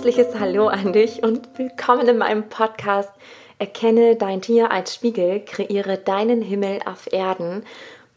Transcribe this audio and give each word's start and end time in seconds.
herzliches 0.00 0.40
Hallo 0.40 0.68
an 0.68 0.94
dich 0.94 1.22
und 1.22 1.58
willkommen 1.58 2.08
in 2.08 2.16
meinem 2.16 2.48
Podcast 2.48 3.10
Erkenne 3.58 4.16
dein 4.16 4.40
Tier 4.40 4.70
als 4.70 4.94
Spiegel, 4.94 5.44
kreiere 5.44 5.98
deinen 5.98 6.40
Himmel 6.40 6.80
auf 6.86 7.12
Erden. 7.12 7.64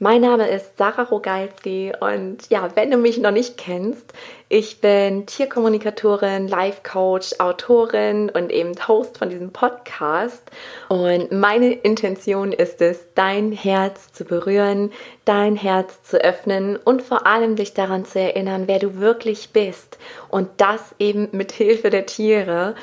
Mein 0.03 0.19
Name 0.19 0.49
ist 0.49 0.77
Sarah 0.77 1.03
Rogalski 1.03 1.93
und 1.97 2.49
ja, 2.49 2.75
wenn 2.75 2.91
du 2.91 2.97
mich 2.97 3.19
noch 3.19 3.31
nicht 3.31 3.57
kennst, 3.57 4.11
ich 4.49 4.81
bin 4.81 5.25
Tierkommunikatorin, 5.25 6.49
Life 6.49 6.81
Coach, 6.83 7.35
Autorin 7.39 8.29
und 8.29 8.51
eben 8.51 8.73
Host 8.85 9.17
von 9.17 9.29
diesem 9.29 9.53
Podcast. 9.53 10.43
Und 10.89 11.31
meine 11.31 11.71
Intention 11.71 12.51
ist 12.51 12.81
es, 12.81 12.99
dein 13.15 13.53
Herz 13.53 14.11
zu 14.11 14.25
berühren, 14.25 14.91
dein 15.23 15.55
Herz 15.55 16.03
zu 16.03 16.21
öffnen 16.21 16.75
und 16.75 17.01
vor 17.01 17.25
allem 17.25 17.55
dich 17.55 17.73
daran 17.73 18.03
zu 18.03 18.19
erinnern, 18.19 18.63
wer 18.67 18.79
du 18.79 18.99
wirklich 18.99 19.51
bist. 19.53 19.97
Und 20.27 20.49
das 20.57 20.93
eben 20.99 21.29
mit 21.31 21.53
Hilfe 21.53 21.89
der 21.89 22.07
Tiere. 22.07 22.75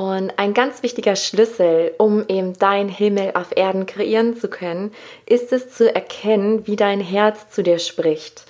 Und 0.00 0.32
ein 0.38 0.54
ganz 0.54 0.82
wichtiger 0.82 1.14
Schlüssel, 1.14 1.92
um 1.98 2.24
eben 2.26 2.54
dein 2.54 2.88
Himmel 2.88 3.32
auf 3.34 3.54
Erden 3.54 3.84
kreieren 3.84 4.34
zu 4.34 4.48
können, 4.48 4.92
ist 5.26 5.52
es 5.52 5.74
zu 5.74 5.94
erkennen, 5.94 6.66
wie 6.66 6.76
dein 6.76 7.00
Herz 7.00 7.50
zu 7.50 7.62
dir 7.62 7.78
spricht. 7.78 8.46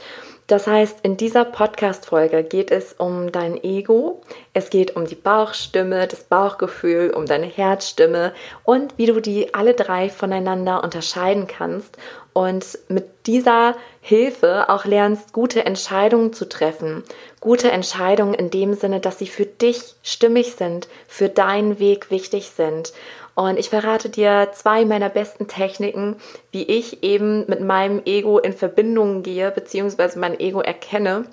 Das 0.47 0.69
heißt, 0.69 0.99
in 1.03 1.17
dieser 1.17 1.45
Podcast-Folge 1.45 2.45
geht 2.45 2.71
es 2.71 2.93
um 2.93 3.33
dein 3.33 3.61
Ego, 3.65 4.21
es 4.53 4.71
geht 4.71 4.95
um 4.95 5.07
die 5.07 5.17
Bauchstimme, 5.17 6.07
das 6.07 6.23
Bauchgefühl, 6.23 7.11
um 7.11 7.27
deine 7.27 7.47
Herzstimme 7.47 8.33
und 8.63 8.97
wie 8.97 9.07
du 9.07 9.19
die 9.19 9.53
alle 9.53 9.75
drei 9.75 10.09
voneinander 10.09 10.85
unterscheiden 10.85 11.49
kannst 11.49 11.99
und 12.33 12.79
mit 12.89 13.27
dieser 13.27 13.77
Hilfe 14.01 14.69
auch 14.69 14.85
lernst, 14.85 15.33
gute 15.33 15.65
Entscheidungen 15.65 16.33
zu 16.33 16.49
treffen. 16.49 17.03
Gute 17.41 17.71
Entscheidungen 17.71 18.35
in 18.35 18.51
dem 18.51 18.75
Sinne, 18.75 19.01
dass 19.01 19.19
sie 19.19 19.27
für 19.27 19.47
dich 19.47 19.95
stimmig 20.03 20.55
sind, 20.55 20.89
für 21.09 21.29
deinen 21.29 21.79
Weg 21.79 22.11
wichtig 22.11 22.51
sind. 22.51 22.93
Und 23.35 23.59
ich 23.59 23.71
verrate 23.71 24.11
dir 24.11 24.51
zwei 24.53 24.85
meiner 24.85 25.09
besten 25.09 25.49
Techniken, 25.49 26.17
wie 26.51 26.65
ich 26.65 27.03
eben 27.03 27.47
mit 27.47 27.61
meinem 27.61 28.03
Ego 28.05 28.39
in 28.39 28.53
Verbindung 28.53 29.23
gehe, 29.23 29.51
beziehungsweise 29.51 30.19
mein 30.19 30.39
Ego 30.39 30.61
erkenne 30.61 31.25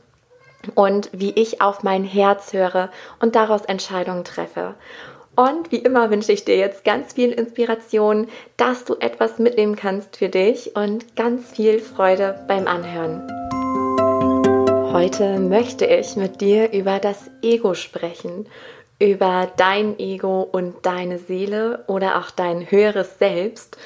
und 0.75 1.09
wie 1.11 1.31
ich 1.31 1.61
auf 1.61 1.83
mein 1.83 2.03
Herz 2.03 2.53
höre 2.53 2.89
und 3.19 3.35
daraus 3.35 3.65
Entscheidungen 3.65 4.23
treffe. 4.23 4.75
Und 5.37 5.71
wie 5.71 5.77
immer 5.77 6.11
wünsche 6.11 6.33
ich 6.33 6.43
dir 6.43 6.57
jetzt 6.57 6.83
ganz 6.83 7.13
viel 7.13 7.31
Inspiration, 7.31 8.27
dass 8.57 8.83
du 8.83 8.95
etwas 8.99 9.39
mitnehmen 9.39 9.77
kannst 9.77 10.17
für 10.17 10.27
dich 10.27 10.75
und 10.75 11.15
ganz 11.15 11.51
viel 11.51 11.79
Freude 11.79 12.43
beim 12.49 12.67
Anhören. 12.67 13.21
Heute 14.91 15.39
möchte 15.39 15.85
ich 15.85 16.17
mit 16.17 16.41
dir 16.41 16.73
über 16.73 16.99
das 16.99 17.29
Ego 17.41 17.75
sprechen 17.75 18.47
über 18.99 19.51
dein 19.57 19.99
Ego 19.99 20.41
und 20.41 20.85
deine 20.85 21.19
Seele 21.19 21.83
oder 21.87 22.17
auch 22.17 22.31
dein 22.31 22.69
höheres 22.71 23.19
Selbst. 23.19 23.77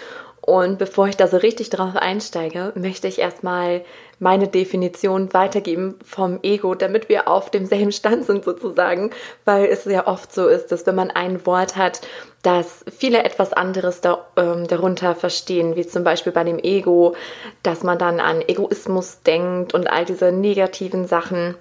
Und 0.42 0.80
bevor 0.80 1.08
ich 1.08 1.17
da 1.17 1.28
so 1.28 1.38
richtig 1.38 1.70
drauf 1.70 1.95
einsteige, 1.95 2.73
möchte 2.75 3.08
ich 3.08 3.20
erstmal 3.20 3.86
meine 4.17 4.48
Definition 4.48 5.33
weitergeben 5.33 6.00
vom 6.03 6.39
Ego, 6.42 6.73
damit 6.73 7.09
wir 7.09 7.28
auf 7.28 7.52
demselben 7.52 7.92
Stand 7.92 8.25
sind 8.25 8.44
sozusagen, 8.44 9.11
weil 9.45 9.66
es 9.66 9.86
ja 9.86 10.08
oft 10.08 10.33
so 10.33 10.48
ist, 10.48 10.72
dass 10.72 10.86
wenn 10.88 10.95
man 10.95 11.11
ein 11.11 11.45
Wort 11.45 11.75
hat, 11.75 12.02
dass 12.42 12.83
viele 12.98 13.23
etwas 13.23 13.53
anderes 13.53 14.02
da, 14.02 14.25
ähm, 14.36 14.67
darunter 14.67 15.16
verstehen, 15.16 15.75
wie 15.75 15.86
zum 15.86 16.03
Beispiel 16.03 16.31
bei 16.31 16.44
dem 16.44 16.58
Ego, 16.58 17.16
dass 17.61 17.83
man 17.83 18.00
dann 18.00 18.20
an 18.20 18.42
Egoismus 18.42 19.22
denkt 19.22 19.76
und 19.76 19.88
all 19.92 20.05
diese 20.05 20.31
negativen 20.31 21.05
Sachen. 21.08 21.55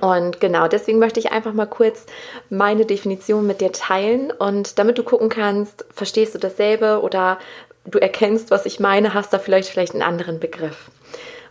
Und 0.00 0.40
genau, 0.40 0.68
deswegen 0.68 0.98
möchte 0.98 1.20
ich 1.20 1.32
einfach 1.32 1.52
mal 1.52 1.66
kurz 1.66 2.06
meine 2.50 2.84
Definition 2.84 3.46
mit 3.46 3.60
dir 3.60 3.72
teilen 3.72 4.30
und 4.30 4.78
damit 4.78 4.98
du 4.98 5.02
gucken 5.02 5.28
kannst, 5.28 5.84
verstehst 5.94 6.34
du 6.34 6.38
dasselbe 6.38 7.00
oder 7.02 7.38
du 7.84 7.98
erkennst, 7.98 8.50
was 8.50 8.66
ich 8.66 8.80
meine, 8.80 9.14
hast 9.14 9.32
da 9.32 9.38
vielleicht 9.38 9.68
vielleicht 9.68 9.92
einen 9.92 10.02
anderen 10.02 10.40
Begriff. 10.40 10.90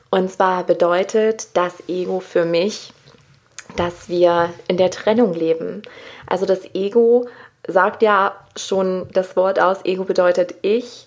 Und 0.10 0.32
zwar 0.32 0.64
bedeutet 0.64 1.48
das 1.54 1.74
Ego 1.88 2.20
für 2.20 2.46
mich, 2.46 2.94
dass 3.76 4.08
wir 4.08 4.54
in 4.68 4.78
der 4.78 4.92
Trennung 4.92 5.34
leben. 5.34 5.82
Also 6.26 6.46
das 6.46 6.74
Ego 6.74 7.28
sagt 7.68 8.02
ja 8.02 8.36
schon 8.56 9.08
das 9.14 9.36
Wort 9.36 9.60
aus, 9.60 9.84
Ego 9.84 10.06
bedeutet 10.06 10.56
ich 10.62 11.06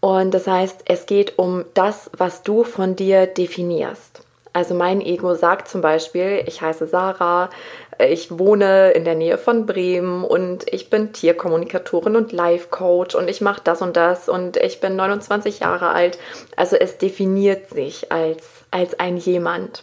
und 0.00 0.32
das 0.32 0.46
heißt, 0.46 0.82
es 0.86 1.06
geht 1.06 1.38
um 1.38 1.64
das, 1.74 2.10
was 2.16 2.42
du 2.42 2.64
von 2.64 2.96
dir 2.96 3.26
definierst. 3.26 4.22
Also 4.52 4.74
mein 4.74 5.00
Ego 5.00 5.34
sagt 5.34 5.68
zum 5.68 5.80
Beispiel, 5.80 6.42
ich 6.46 6.60
heiße 6.60 6.86
Sarah, 6.88 7.50
ich 7.98 8.38
wohne 8.38 8.90
in 8.92 9.04
der 9.04 9.14
Nähe 9.14 9.38
von 9.38 9.66
Bremen 9.66 10.24
und 10.24 10.64
ich 10.72 10.90
bin 10.90 11.12
Tierkommunikatorin 11.12 12.16
und 12.16 12.32
Life 12.32 12.68
Coach 12.70 13.14
und 13.14 13.28
ich 13.28 13.40
mache 13.40 13.60
das 13.62 13.82
und 13.82 13.96
das 13.96 14.28
und 14.28 14.56
ich 14.56 14.80
bin 14.80 14.96
29 14.96 15.60
Jahre 15.60 15.90
alt. 15.90 16.18
Also 16.56 16.76
es 16.76 16.98
definiert 16.98 17.68
sich 17.68 18.10
als, 18.10 18.46
als 18.70 18.98
ein 18.98 19.16
jemand. 19.16 19.82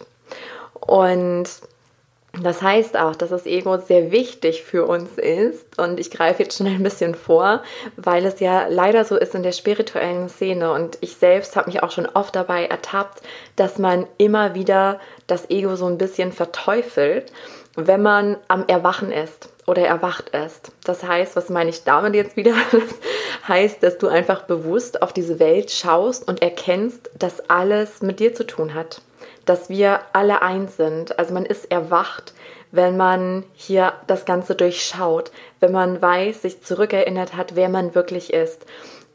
Und 0.79 1.49
das 2.33 2.61
heißt 2.61 2.97
auch, 2.97 3.15
dass 3.15 3.29
das 3.29 3.45
Ego 3.45 3.77
sehr 3.77 4.11
wichtig 4.11 4.63
für 4.63 4.85
uns 4.85 5.17
ist 5.17 5.79
und 5.79 5.99
ich 5.99 6.11
greife 6.11 6.43
jetzt 6.43 6.57
schon 6.57 6.67
ein 6.67 6.83
bisschen 6.83 7.15
vor, 7.15 7.63
weil 7.95 8.25
es 8.25 8.39
ja 8.39 8.67
leider 8.67 9.05
so 9.05 9.15
ist 9.15 9.33
in 9.33 9.43
der 9.43 9.53
spirituellen 9.53 10.29
Szene 10.29 10.71
und 10.71 10.97
ich 11.01 11.15
selbst 11.15 11.55
habe 11.55 11.67
mich 11.69 11.81
auch 11.81 11.91
schon 11.91 12.05
oft 12.05 12.35
dabei 12.35 12.65
ertappt, 12.65 13.21
dass 13.55 13.79
man 13.79 14.05
immer 14.17 14.53
wieder 14.53 14.99
das 15.25 15.49
Ego 15.49 15.75
so 15.75 15.87
ein 15.87 15.97
bisschen 15.97 16.31
verteufelt, 16.31 17.31
wenn 17.75 18.01
man 18.01 18.37
am 18.47 18.65
Erwachen 18.67 19.11
ist 19.11 19.49
oder 19.65 19.85
erwacht 19.85 20.29
ist. 20.29 20.71
Das 20.83 21.03
heißt, 21.03 21.35
was 21.35 21.49
meine 21.49 21.69
ich 21.69 21.83
damit 21.83 22.13
jetzt 22.13 22.35
wieder? 22.35 22.53
Das 22.71 23.49
heißt, 23.49 23.81
dass 23.81 23.97
du 23.97 24.09
einfach 24.09 24.43
bewusst 24.43 25.01
auf 25.01 25.13
diese 25.13 25.39
Welt 25.39 25.71
schaust 25.71 26.27
und 26.27 26.41
erkennst, 26.41 27.09
dass 27.17 27.49
alles 27.49 28.01
mit 28.01 28.19
dir 28.19 28.35
zu 28.35 28.45
tun 28.45 28.73
hat 28.73 29.01
dass 29.49 29.69
wir 29.69 30.01
alle 30.13 30.41
eins 30.41 30.77
sind. 30.77 31.17
Also 31.17 31.33
man 31.33 31.45
ist 31.45 31.71
erwacht, 31.71 32.33
wenn 32.71 32.97
man 32.97 33.43
hier 33.53 33.93
das 34.07 34.25
Ganze 34.25 34.55
durchschaut, 34.55 35.31
wenn 35.59 35.71
man 35.71 36.01
weiß, 36.01 36.41
sich 36.41 36.63
zurückerinnert 36.63 37.35
hat, 37.35 37.55
wer 37.55 37.69
man 37.69 37.95
wirklich 37.95 38.33
ist. 38.33 38.65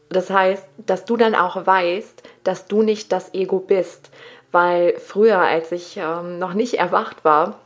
Das 0.08 0.30
heißt, 0.30 0.64
dass 0.78 1.04
du 1.04 1.16
dann 1.16 1.34
auch 1.34 1.66
weißt, 1.66 2.22
dass 2.44 2.66
du 2.66 2.82
nicht 2.82 3.12
das 3.12 3.34
Ego 3.34 3.58
bist. 3.60 4.10
Weil 4.50 4.98
früher, 4.98 5.38
als 5.38 5.72
ich 5.72 5.96
ähm, 5.96 6.38
noch 6.38 6.52
nicht 6.52 6.74
erwacht 6.74 7.24
war, 7.24 7.58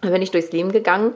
bin 0.00 0.22
ich 0.22 0.30
durchs 0.30 0.52
Leben 0.52 0.72
gegangen 0.72 1.12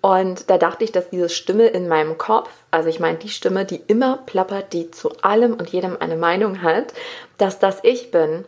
und 0.00 0.48
da 0.48 0.58
dachte 0.58 0.84
ich, 0.84 0.92
dass 0.92 1.10
diese 1.10 1.28
Stimme 1.28 1.66
in 1.66 1.88
meinem 1.88 2.18
Kopf, 2.18 2.50
also 2.70 2.88
ich 2.88 3.00
meine 3.00 3.18
die 3.18 3.28
Stimme, 3.28 3.64
die 3.64 3.82
immer 3.88 4.18
plappert, 4.18 4.72
die 4.72 4.90
zu 4.90 5.10
allem 5.22 5.54
und 5.54 5.70
jedem 5.70 5.96
eine 5.98 6.16
Meinung 6.16 6.62
hat, 6.62 6.94
dass 7.36 7.58
das 7.58 7.80
ich 7.82 8.10
bin. 8.10 8.44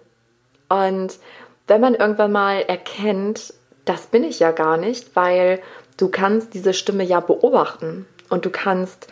Und 0.69 1.19
wenn 1.66 1.81
man 1.81 1.94
irgendwann 1.94 2.32
mal 2.32 2.62
erkennt, 2.62 3.54
das 3.84 4.06
bin 4.06 4.25
ich 4.25 4.41
ja 4.41 4.50
gar 4.50 4.76
nicht, 4.76 5.15
weil 5.16 5.60
du 5.97 6.09
kannst 6.09 6.54
diese 6.54 6.75
Stimme 6.75 7.04
ja 7.04 7.21
beobachten 7.21 8.06
und 8.28 8.44
du 8.44 8.50
kannst 8.50 9.09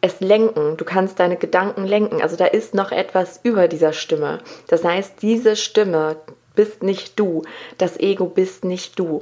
es 0.00 0.20
lenken, 0.20 0.76
du 0.76 0.84
kannst 0.84 1.20
deine 1.20 1.36
Gedanken 1.36 1.84
lenken. 1.84 2.22
Also 2.22 2.36
da 2.36 2.46
ist 2.46 2.74
noch 2.74 2.90
etwas 2.90 3.40
über 3.42 3.68
dieser 3.68 3.92
Stimme. 3.92 4.38
Das 4.68 4.84
heißt, 4.84 5.20
diese 5.20 5.56
Stimme 5.56 6.16
bist 6.54 6.82
nicht 6.82 7.18
du, 7.18 7.42
das 7.78 7.98
Ego 7.98 8.26
bist 8.26 8.64
nicht 8.64 8.98
du. 8.98 9.20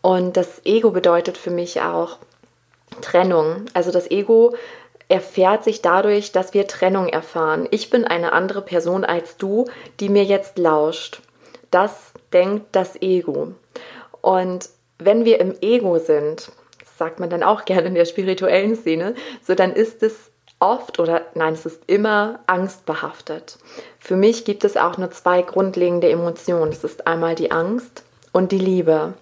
Und 0.00 0.36
das 0.36 0.60
Ego 0.64 0.90
bedeutet 0.90 1.36
für 1.36 1.50
mich 1.50 1.80
auch 1.80 2.18
Trennung. 3.00 3.66
Also 3.74 3.90
das 3.90 4.10
Ego 4.10 4.54
erfährt 5.08 5.64
sich 5.64 5.82
dadurch, 5.82 6.32
dass 6.32 6.54
wir 6.54 6.66
Trennung 6.66 7.08
erfahren. 7.08 7.68
Ich 7.70 7.90
bin 7.90 8.04
eine 8.04 8.32
andere 8.32 8.62
Person 8.62 9.04
als 9.04 9.36
du, 9.36 9.66
die 10.00 10.08
mir 10.08 10.24
jetzt 10.24 10.58
lauscht. 10.58 11.20
Das 11.74 12.12
denkt 12.32 12.66
das 12.70 13.02
Ego. 13.02 13.52
Und 14.20 14.68
wenn 15.00 15.24
wir 15.24 15.40
im 15.40 15.56
Ego 15.60 15.98
sind, 15.98 16.52
sagt 16.96 17.18
man 17.18 17.30
dann 17.30 17.42
auch 17.42 17.64
gerne 17.64 17.88
in 17.88 17.96
der 17.96 18.04
spirituellen 18.04 18.76
Szene, 18.76 19.16
so 19.42 19.56
dann 19.56 19.72
ist 19.72 20.04
es 20.04 20.30
oft 20.60 21.00
oder 21.00 21.22
nein, 21.34 21.54
es 21.54 21.66
ist 21.66 21.82
immer 21.88 22.38
angstbehaftet. 22.46 23.58
Für 23.98 24.14
mich 24.14 24.44
gibt 24.44 24.62
es 24.62 24.76
auch 24.76 24.98
nur 24.98 25.10
zwei 25.10 25.42
grundlegende 25.42 26.08
Emotionen. 26.08 26.70
Es 26.70 26.84
ist 26.84 27.08
einmal 27.08 27.34
die 27.34 27.50
Angst 27.50 28.04
und 28.30 28.52
die 28.52 28.58
Liebe. 28.58 29.14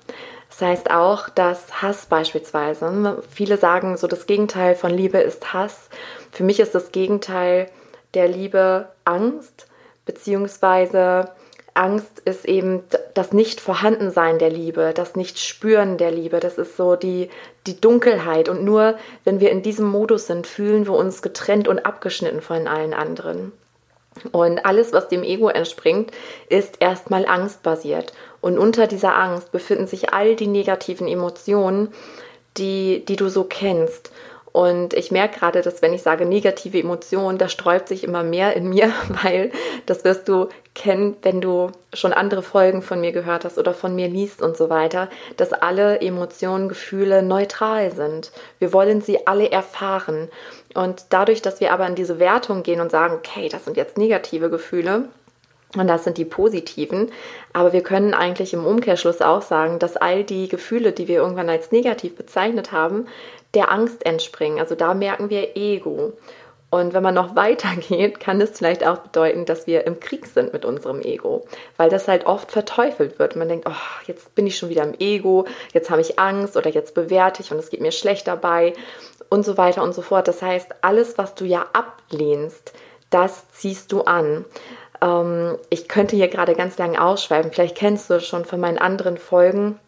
Das 0.50 0.60
heißt 0.60 0.90
auch, 0.90 1.30
dass 1.30 1.80
Hass 1.80 2.04
beispielsweise, 2.04 3.22
viele 3.30 3.56
sagen 3.56 3.96
so, 3.96 4.08
das 4.08 4.26
Gegenteil 4.26 4.74
von 4.74 4.90
Liebe 4.90 5.16
ist 5.16 5.54
Hass. 5.54 5.88
Für 6.30 6.44
mich 6.44 6.60
ist 6.60 6.74
das 6.74 6.92
Gegenteil 6.92 7.70
der 8.12 8.28
Liebe 8.28 8.88
Angst, 9.06 9.68
beziehungsweise 10.04 11.30
Angst 11.74 12.20
ist 12.24 12.44
eben 12.44 12.82
das 13.14 13.32
Nicht-Vorhandensein 13.32 14.38
der 14.38 14.50
Liebe, 14.50 14.92
das 14.94 15.16
Nicht-Spüren 15.16 15.96
der 15.96 16.10
Liebe. 16.10 16.38
Das 16.38 16.58
ist 16.58 16.76
so 16.76 16.96
die, 16.96 17.30
die 17.66 17.80
Dunkelheit. 17.80 18.48
Und 18.48 18.62
nur 18.62 18.96
wenn 19.24 19.40
wir 19.40 19.50
in 19.50 19.62
diesem 19.62 19.86
Modus 19.86 20.26
sind, 20.26 20.46
fühlen 20.46 20.86
wir 20.86 20.94
uns 20.94 21.22
getrennt 21.22 21.68
und 21.68 21.86
abgeschnitten 21.86 22.42
von 22.42 22.66
allen 22.66 22.92
anderen. 22.92 23.52
Und 24.30 24.66
alles, 24.66 24.92
was 24.92 25.08
dem 25.08 25.22
Ego 25.22 25.48
entspringt, 25.48 26.10
ist 26.48 26.76
erstmal 26.80 27.26
angstbasiert. 27.26 28.12
Und 28.40 28.58
unter 28.58 28.86
dieser 28.86 29.16
Angst 29.16 29.52
befinden 29.52 29.86
sich 29.86 30.12
all 30.12 30.36
die 30.36 30.48
negativen 30.48 31.08
Emotionen, 31.08 31.92
die, 32.58 33.04
die 33.06 33.16
du 33.16 33.28
so 33.28 33.44
kennst. 33.44 34.12
Und 34.52 34.92
ich 34.92 35.10
merke 35.10 35.38
gerade, 35.38 35.62
dass 35.62 35.80
wenn 35.80 35.94
ich 35.94 36.02
sage 36.02 36.26
negative 36.26 36.78
Emotionen, 36.78 37.38
da 37.38 37.48
sträubt 37.48 37.88
sich 37.88 38.04
immer 38.04 38.22
mehr 38.22 38.54
in 38.54 38.68
mir, 38.68 38.92
weil 39.22 39.50
das 39.86 40.04
wirst 40.04 40.28
du 40.28 40.48
kennen, 40.74 41.16
wenn 41.22 41.40
du 41.40 41.70
schon 41.92 42.12
andere 42.12 42.42
Folgen 42.42 42.82
von 42.82 43.00
mir 43.00 43.12
gehört 43.12 43.44
hast 43.44 43.58
oder 43.58 43.74
von 43.74 43.94
mir 43.94 44.08
liest 44.08 44.42
und 44.42 44.56
so 44.56 44.70
weiter, 44.70 45.08
dass 45.36 45.52
alle 45.52 46.00
Emotionen, 46.00 46.68
Gefühle 46.68 47.22
neutral 47.22 47.90
sind. 47.92 48.30
Wir 48.58 48.72
wollen 48.72 49.00
sie 49.00 49.26
alle 49.26 49.50
erfahren. 49.50 50.28
Und 50.74 51.06
dadurch, 51.10 51.42
dass 51.42 51.60
wir 51.60 51.72
aber 51.72 51.86
in 51.86 51.94
diese 51.94 52.18
Wertung 52.18 52.62
gehen 52.62 52.80
und 52.80 52.90
sagen, 52.90 53.14
okay, 53.14 53.48
das 53.48 53.64
sind 53.64 53.76
jetzt 53.76 53.98
negative 53.98 54.50
Gefühle, 54.50 55.08
und 55.76 55.86
das 55.86 56.04
sind 56.04 56.18
die 56.18 56.24
positiven. 56.24 57.10
Aber 57.52 57.72
wir 57.72 57.82
können 57.82 58.14
eigentlich 58.14 58.52
im 58.52 58.66
Umkehrschluss 58.66 59.22
auch 59.22 59.42
sagen, 59.42 59.78
dass 59.78 59.96
all 59.96 60.24
die 60.24 60.48
Gefühle, 60.48 60.92
die 60.92 61.08
wir 61.08 61.16
irgendwann 61.16 61.48
als 61.48 61.72
negativ 61.72 62.16
bezeichnet 62.16 62.72
haben, 62.72 63.06
der 63.54 63.70
Angst 63.70 64.04
entspringen. 64.04 64.58
Also 64.58 64.74
da 64.74 64.94
merken 64.94 65.30
wir 65.30 65.56
Ego. 65.56 66.12
Und 66.70 66.94
wenn 66.94 67.02
man 67.02 67.14
noch 67.14 67.36
weiter 67.36 67.68
geht, 67.76 68.18
kann 68.18 68.40
es 68.40 68.56
vielleicht 68.56 68.86
auch 68.86 68.98
bedeuten, 68.98 69.44
dass 69.44 69.66
wir 69.66 69.86
im 69.86 70.00
Krieg 70.00 70.26
sind 70.26 70.52
mit 70.52 70.64
unserem 70.64 71.00
Ego, 71.02 71.44
weil 71.76 71.90
das 71.90 72.08
halt 72.08 72.26
oft 72.26 72.50
verteufelt 72.50 73.18
wird. 73.18 73.36
Man 73.36 73.48
denkt, 73.48 73.66
oh, 73.68 74.06
jetzt 74.06 74.34
bin 74.34 74.46
ich 74.46 74.56
schon 74.56 74.70
wieder 74.70 74.82
im 74.82 74.94
Ego, 74.98 75.46
jetzt 75.72 75.90
habe 75.90 76.00
ich 76.00 76.18
Angst 76.18 76.56
oder 76.56 76.70
jetzt 76.70 76.94
bewerte 76.94 77.42
ich 77.42 77.52
und 77.52 77.58
es 77.58 77.70
geht 77.70 77.80
mir 77.80 77.92
schlecht 77.92 78.26
dabei 78.26 78.72
und 79.28 79.44
so 79.44 79.56
weiter 79.56 79.82
und 79.82 79.94
so 79.94 80.02
fort. 80.02 80.28
Das 80.28 80.42
heißt, 80.42 80.74
alles, 80.80 81.18
was 81.18 81.34
du 81.34 81.44
ja 81.44 81.66
ablehnst, 81.72 82.72
das 83.10 83.50
ziehst 83.50 83.92
du 83.92 84.02
an. 84.02 84.46
Ähm, 85.02 85.58
ich 85.68 85.88
könnte 85.88 86.16
hier 86.16 86.28
gerade 86.28 86.54
ganz 86.54 86.78
lange 86.78 87.02
ausschweifen. 87.02 87.52
Vielleicht 87.52 87.76
kennst 87.76 88.08
du 88.08 88.14
es 88.14 88.26
schon 88.26 88.44
von 88.44 88.60
meinen 88.60 88.78
anderen 88.78 89.18
Folgen 89.18 89.78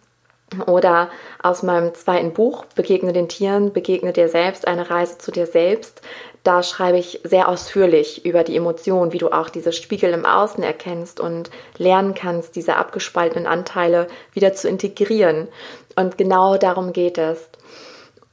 oder 0.67 1.09
aus 1.43 1.63
meinem 1.63 1.95
zweiten 1.95 2.33
Buch 2.33 2.65
Begegne 2.75 3.13
den 3.13 3.29
Tieren, 3.29 3.73
begegne 3.73 4.13
dir 4.13 4.29
selbst, 4.29 4.67
eine 4.67 4.91
Reise 4.91 5.19
zu 5.19 5.31
dir 5.31 5.47
selbst. 5.47 6.03
Da 6.43 6.63
schreibe 6.63 6.99
ich 6.99 7.21
sehr 7.25 7.49
ausführlich 7.49 8.27
über 8.27 8.45
die 8.45 8.57
Emotionen, 8.57 9.13
wie 9.13 9.19
du 9.19 9.31
auch 9.31 9.49
diese 9.49 9.73
Spiegel 9.73 10.13
im 10.13 10.27
Außen 10.27 10.63
erkennst 10.63 11.19
und 11.19 11.51
lernen 11.79 12.15
kannst, 12.15 12.55
diese 12.57 12.77
abgespaltenen 12.77 13.47
Anteile 13.47 14.09
wieder 14.35 14.53
zu 14.53 14.69
integrieren. 14.69 15.49
Und 15.97 16.19
genau 16.19 16.59
darum 16.59 16.93
geht 16.93 17.17
es. 17.17 17.49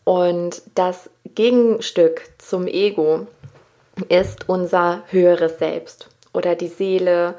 Und 0.03 0.61
das 0.75 1.09
Gegenstück 1.35 2.23
zum 2.37 2.67
Ego 2.67 3.27
ist 4.09 4.49
unser 4.49 5.03
höheres 5.09 5.57
Selbst 5.59 6.09
oder 6.33 6.55
die 6.55 6.67
Seele, 6.67 7.35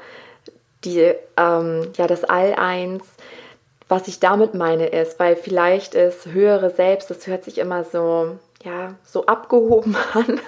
die, 0.83 1.13
ähm, 1.37 1.91
ja, 1.97 2.07
das 2.07 2.23
All-Eins 2.23 3.03
was 3.93 4.07
ich 4.07 4.19
damit 4.19 4.55
meine 4.55 4.87
ist, 4.87 5.19
weil 5.19 5.35
vielleicht 5.35 5.93
ist 5.93 6.25
höhere 6.25 6.71
Selbst, 6.71 7.11
das 7.11 7.27
hört 7.27 7.43
sich 7.43 7.59
immer 7.59 7.83
so, 7.83 8.39
ja, 8.63 8.95
so 9.03 9.27
abgehoben 9.27 9.95
an. 10.13 10.39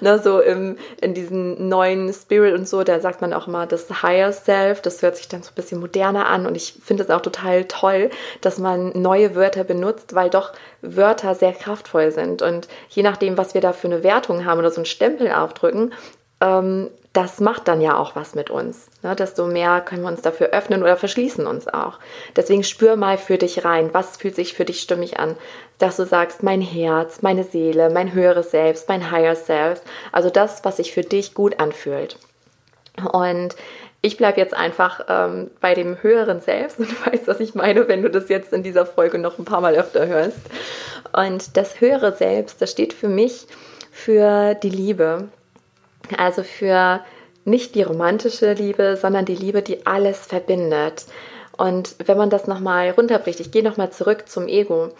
ne, 0.00 0.18
so 0.18 0.40
im, 0.40 0.76
in 1.00 1.14
diesen 1.14 1.68
neuen 1.68 2.12
Spirit 2.12 2.54
und 2.54 2.68
so, 2.68 2.84
da 2.84 3.00
sagt 3.00 3.20
man 3.20 3.32
auch 3.32 3.48
immer 3.48 3.66
das 3.66 4.02
Higher 4.02 4.32
Self, 4.32 4.82
das 4.82 5.02
hört 5.02 5.16
sich 5.16 5.28
dann 5.28 5.42
so 5.42 5.50
ein 5.50 5.54
bisschen 5.54 5.80
moderner 5.80 6.26
an 6.26 6.46
und 6.46 6.56
ich 6.56 6.74
finde 6.84 7.02
es 7.02 7.10
auch 7.10 7.22
total 7.22 7.64
toll, 7.64 8.10
dass 8.40 8.58
man 8.58 8.90
neue 9.00 9.34
Wörter 9.34 9.64
benutzt, 9.64 10.14
weil 10.14 10.30
doch 10.30 10.52
Wörter 10.82 11.34
sehr 11.34 11.52
kraftvoll 11.52 12.10
sind 12.10 12.42
und 12.42 12.68
je 12.88 13.02
nachdem, 13.02 13.38
was 13.38 13.54
wir 13.54 13.60
da 13.60 13.72
für 13.72 13.88
eine 13.88 14.02
Wertung 14.02 14.44
haben 14.44 14.58
oder 14.58 14.70
so 14.70 14.76
einen 14.76 14.86
Stempel 14.86 15.32
aufdrücken, 15.32 15.92
ähm, 16.40 16.90
das 17.14 17.40
macht 17.40 17.68
dann 17.68 17.80
ja 17.80 17.96
auch 17.96 18.16
was 18.16 18.34
mit 18.34 18.50
uns. 18.50 18.88
Ne? 19.02 19.14
Desto 19.14 19.46
mehr 19.46 19.80
können 19.80 20.02
wir 20.02 20.08
uns 20.08 20.20
dafür 20.20 20.48
öffnen 20.48 20.82
oder 20.82 20.96
verschließen 20.96 21.46
uns 21.46 21.68
auch. 21.68 22.00
Deswegen 22.34 22.64
spür 22.64 22.96
mal 22.96 23.16
für 23.18 23.38
dich 23.38 23.64
rein, 23.64 23.90
was 23.92 24.16
fühlt 24.16 24.34
sich 24.34 24.52
für 24.54 24.64
dich 24.64 24.80
stimmig 24.80 25.20
an, 25.20 25.36
dass 25.78 25.96
du 25.96 26.06
sagst, 26.06 26.42
mein 26.42 26.60
Herz, 26.60 27.22
meine 27.22 27.44
Seele, 27.44 27.88
mein 27.88 28.12
höheres 28.12 28.50
Selbst, 28.50 28.88
mein 28.88 29.12
Higher 29.12 29.36
Self, 29.36 29.80
also 30.10 30.28
das, 30.28 30.64
was 30.64 30.78
sich 30.78 30.92
für 30.92 31.02
dich 31.02 31.34
gut 31.34 31.60
anfühlt. 31.60 32.18
Und 33.12 33.54
ich 34.02 34.16
bleibe 34.16 34.40
jetzt 34.40 34.54
einfach 34.54 35.06
ähm, 35.08 35.52
bei 35.60 35.74
dem 35.74 36.02
höheren 36.02 36.40
Selbst 36.40 36.80
und 36.80 36.90
du 37.06 37.12
weißt, 37.12 37.28
was 37.28 37.38
ich 37.38 37.54
meine, 37.54 37.86
wenn 37.86 38.02
du 38.02 38.10
das 38.10 38.28
jetzt 38.28 38.52
in 38.52 38.64
dieser 38.64 38.86
Folge 38.86 39.18
noch 39.18 39.38
ein 39.38 39.44
paar 39.44 39.60
Mal 39.60 39.76
öfter 39.76 40.08
hörst. 40.08 40.40
Und 41.12 41.56
das 41.56 41.80
höhere 41.80 42.16
Selbst, 42.16 42.60
das 42.60 42.72
steht 42.72 42.92
für 42.92 43.08
mich 43.08 43.46
für 43.92 44.54
die 44.56 44.70
Liebe, 44.70 45.28
also 46.16 46.42
für 46.42 47.00
nicht 47.44 47.74
die 47.74 47.82
romantische 47.82 48.52
Liebe, 48.54 48.96
sondern 48.96 49.24
die 49.24 49.34
Liebe, 49.34 49.62
die 49.62 49.86
alles 49.86 50.26
verbindet. 50.26 51.06
Und 51.56 51.96
wenn 52.04 52.16
man 52.16 52.30
das 52.30 52.46
nochmal 52.46 52.90
runterbricht, 52.90 53.40
ich 53.40 53.50
gehe 53.50 53.62
nochmal 53.62 53.90
zurück 53.90 54.28
zum 54.28 54.48
Ego. 54.48 54.90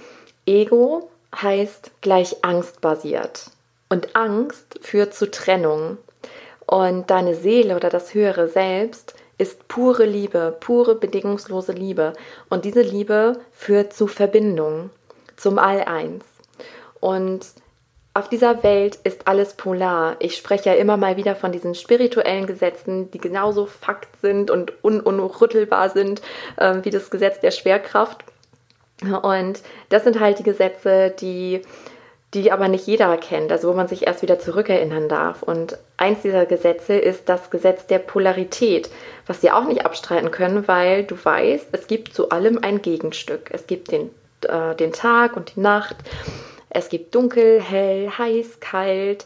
Ego 0.47 1.09
heißt 1.35 1.91
gleich 2.01 2.45
angstbasiert. 2.45 3.51
Und 3.89 4.15
Angst 4.15 4.79
führt 4.83 5.15
zu 5.15 5.31
Trennung. 5.31 5.99
Und 6.67 7.11
deine 7.11 7.35
Seele 7.35 7.77
oder 7.77 7.91
das 7.91 8.15
höhere 8.15 8.49
Selbst 8.49 9.15
ist 9.37 9.69
pure 9.69 10.05
Liebe, 10.07 10.57
pure 10.61 10.95
bedingungslose 10.95 11.73
Liebe. 11.73 12.13
Und 12.49 12.65
diese 12.65 12.83
Liebe 12.83 13.41
führt 13.53 13.93
zu 13.93 14.07
Verbindung, 14.07 14.91
zum 15.37 15.59
All-Eins. 15.59 16.25
Und 17.01 17.47
auf 18.15 18.29
dieser 18.29 18.63
Welt 18.63 18.97
ist 19.03 19.27
alles 19.27 19.55
polar. 19.55 20.15
Ich 20.21 20.37
spreche 20.37 20.71
ja 20.71 20.77
immer 20.77 20.97
mal 20.97 21.17
wieder 21.17 21.35
von 21.35 21.51
diesen 21.51 21.75
spirituellen 21.75 22.47
Gesetzen, 22.47 23.11
die 23.11 23.19
genauso 23.19 23.67
Fakt 23.67 24.09
sind 24.23 24.53
und 24.53 24.73
un 24.83 25.01
unrüttelbar 25.01 25.91
sind 25.91 26.23
äh, 26.57 26.77
wie 26.83 26.91
das 26.91 27.11
Gesetz 27.11 27.41
der 27.41 27.51
Schwerkraft. 27.51 28.25
Und 29.23 29.63
das 29.89 30.05
sind 30.05 30.21
halt 30.21 30.39
die 30.39 30.45
Gesetze, 30.45 31.13
die, 31.19 31.63
die 32.35 32.53
aber 32.53 32.69
nicht 32.69 32.87
jeder 32.87 33.17
kennt, 33.17 33.51
also 33.51 33.69
wo 33.69 33.73
man 33.73 33.89
sich 33.89 34.07
erst 34.07 34.23
wieder 34.23 34.39
zurückerinnern 34.39 35.09
darf. 35.09 35.43
Und 35.43 35.77
eins 35.97 36.23
dieser 36.23 36.47
Gesetze 36.47 36.95
ist 36.95 37.29
das 37.29 37.51
Gesetz 37.51 37.89
der 37.89 37.99
Polarität, 37.99 38.91
was 39.27 39.43
wir 39.43 39.57
auch 39.57 39.65
nicht 39.65 39.85
abstreiten 39.85 40.31
können, 40.31 40.69
weil 40.69 41.03
du 41.03 41.17
weißt, 41.23 41.67
es 41.73 41.89
gibt 41.89 42.15
zu 42.15 42.29
allem 42.29 42.61
ein 42.63 42.81
Gegenstück. 42.81 43.51
Es 43.53 43.67
gibt 43.67 43.91
den, 43.91 44.11
äh, 44.43 44.77
den 44.77 44.93
Tag 44.93 45.37
und 45.37 45.57
die 45.57 45.61
Nacht. 45.61 45.97
Es 46.75 46.89
gibt 46.89 47.15
dunkel, 47.15 47.63
hell, 47.63 48.11
heiß, 48.11 48.61
kalt, 48.61 49.25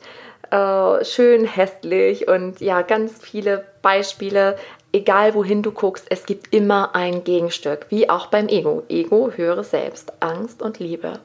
äh, 0.50 1.04
schön, 1.04 1.44
hässlich 1.44 2.28
und 2.28 2.60
ja, 2.60 2.82
ganz 2.82 3.18
viele 3.20 3.64
Beispiele. 3.82 4.56
Egal 4.92 5.34
wohin 5.34 5.62
du 5.62 5.72
guckst, 5.72 6.06
es 6.10 6.24
gibt 6.26 6.54
immer 6.54 6.94
ein 6.94 7.24
Gegenstück, 7.24 7.86
wie 7.88 8.08
auch 8.08 8.26
beim 8.26 8.48
Ego. 8.48 8.84
Ego, 8.88 9.32
höheres 9.34 9.70
Selbst, 9.70 10.12
Angst 10.20 10.62
und 10.62 10.78
Liebe. 10.78 11.20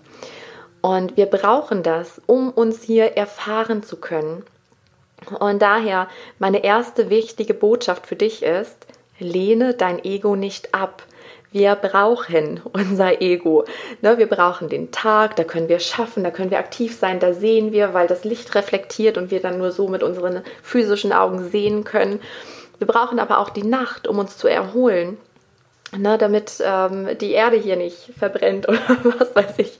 Und 0.82 1.15
wir 1.15 1.27
brauchen 1.27 1.84
das, 1.84 2.22
um 2.25 2.50
uns 2.50 2.84
hier 2.84 3.15
erfahren 3.15 3.84
zu 3.84 3.98
können. 3.98 4.44
Und 5.39 5.62
daher 5.62 6.08
meine 6.39 6.63
erste 6.63 7.10
wichtige 7.10 7.53
Botschaft 7.53 8.08
für 8.08 8.18
dich 8.18 8.44
ist, 8.44 8.86
lehne 9.20 9.74
dein 9.74 10.03
Ego 10.03 10.36
nicht 10.36 10.74
ab. 10.74 11.03
Wir 11.53 11.75
brauchen 11.75 12.62
unser 12.74 13.22
Ego. 13.22 13.63
Ne, 14.01 14.17
wir 14.17 14.27
brauchen 14.27 14.69
den 14.69 14.91
Tag, 14.91 15.36
da 15.36 15.43
können 15.43 15.69
wir 15.69 15.79
schaffen, 15.79 16.24
da 16.24 16.31
können 16.31 16.50
wir 16.50 16.57
aktiv 16.57 16.98
sein, 16.98 17.19
da 17.19 17.33
sehen 17.33 17.72
wir, 17.72 17.93
weil 17.93 18.07
das 18.07 18.24
Licht 18.24 18.55
reflektiert 18.55 19.19
und 19.19 19.29
wir 19.29 19.39
dann 19.39 19.60
nur 19.60 19.72
so 19.72 19.88
mit 19.88 20.01
unseren 20.01 20.41
physischen 20.63 21.13
Augen 21.13 21.50
sehen 21.50 21.83
können. 21.83 22.19
Wir 22.79 22.88
brauchen 22.88 23.19
aber 23.19 23.38
auch 23.38 23.51
die 23.51 23.63
Nacht, 23.63 24.07
um 24.07 24.17
uns 24.17 24.36
zu 24.36 24.48
erholen 24.48 25.19
ne, 25.98 26.18
damit 26.18 26.62
ähm, 26.64 27.10
die 27.20 27.32
Erde 27.32 27.58
hier 27.58 27.76
nicht 27.76 28.12
verbrennt 28.18 28.68
oder 28.70 28.80
was 29.20 29.36
weiß 29.36 29.54
ich. 29.58 29.78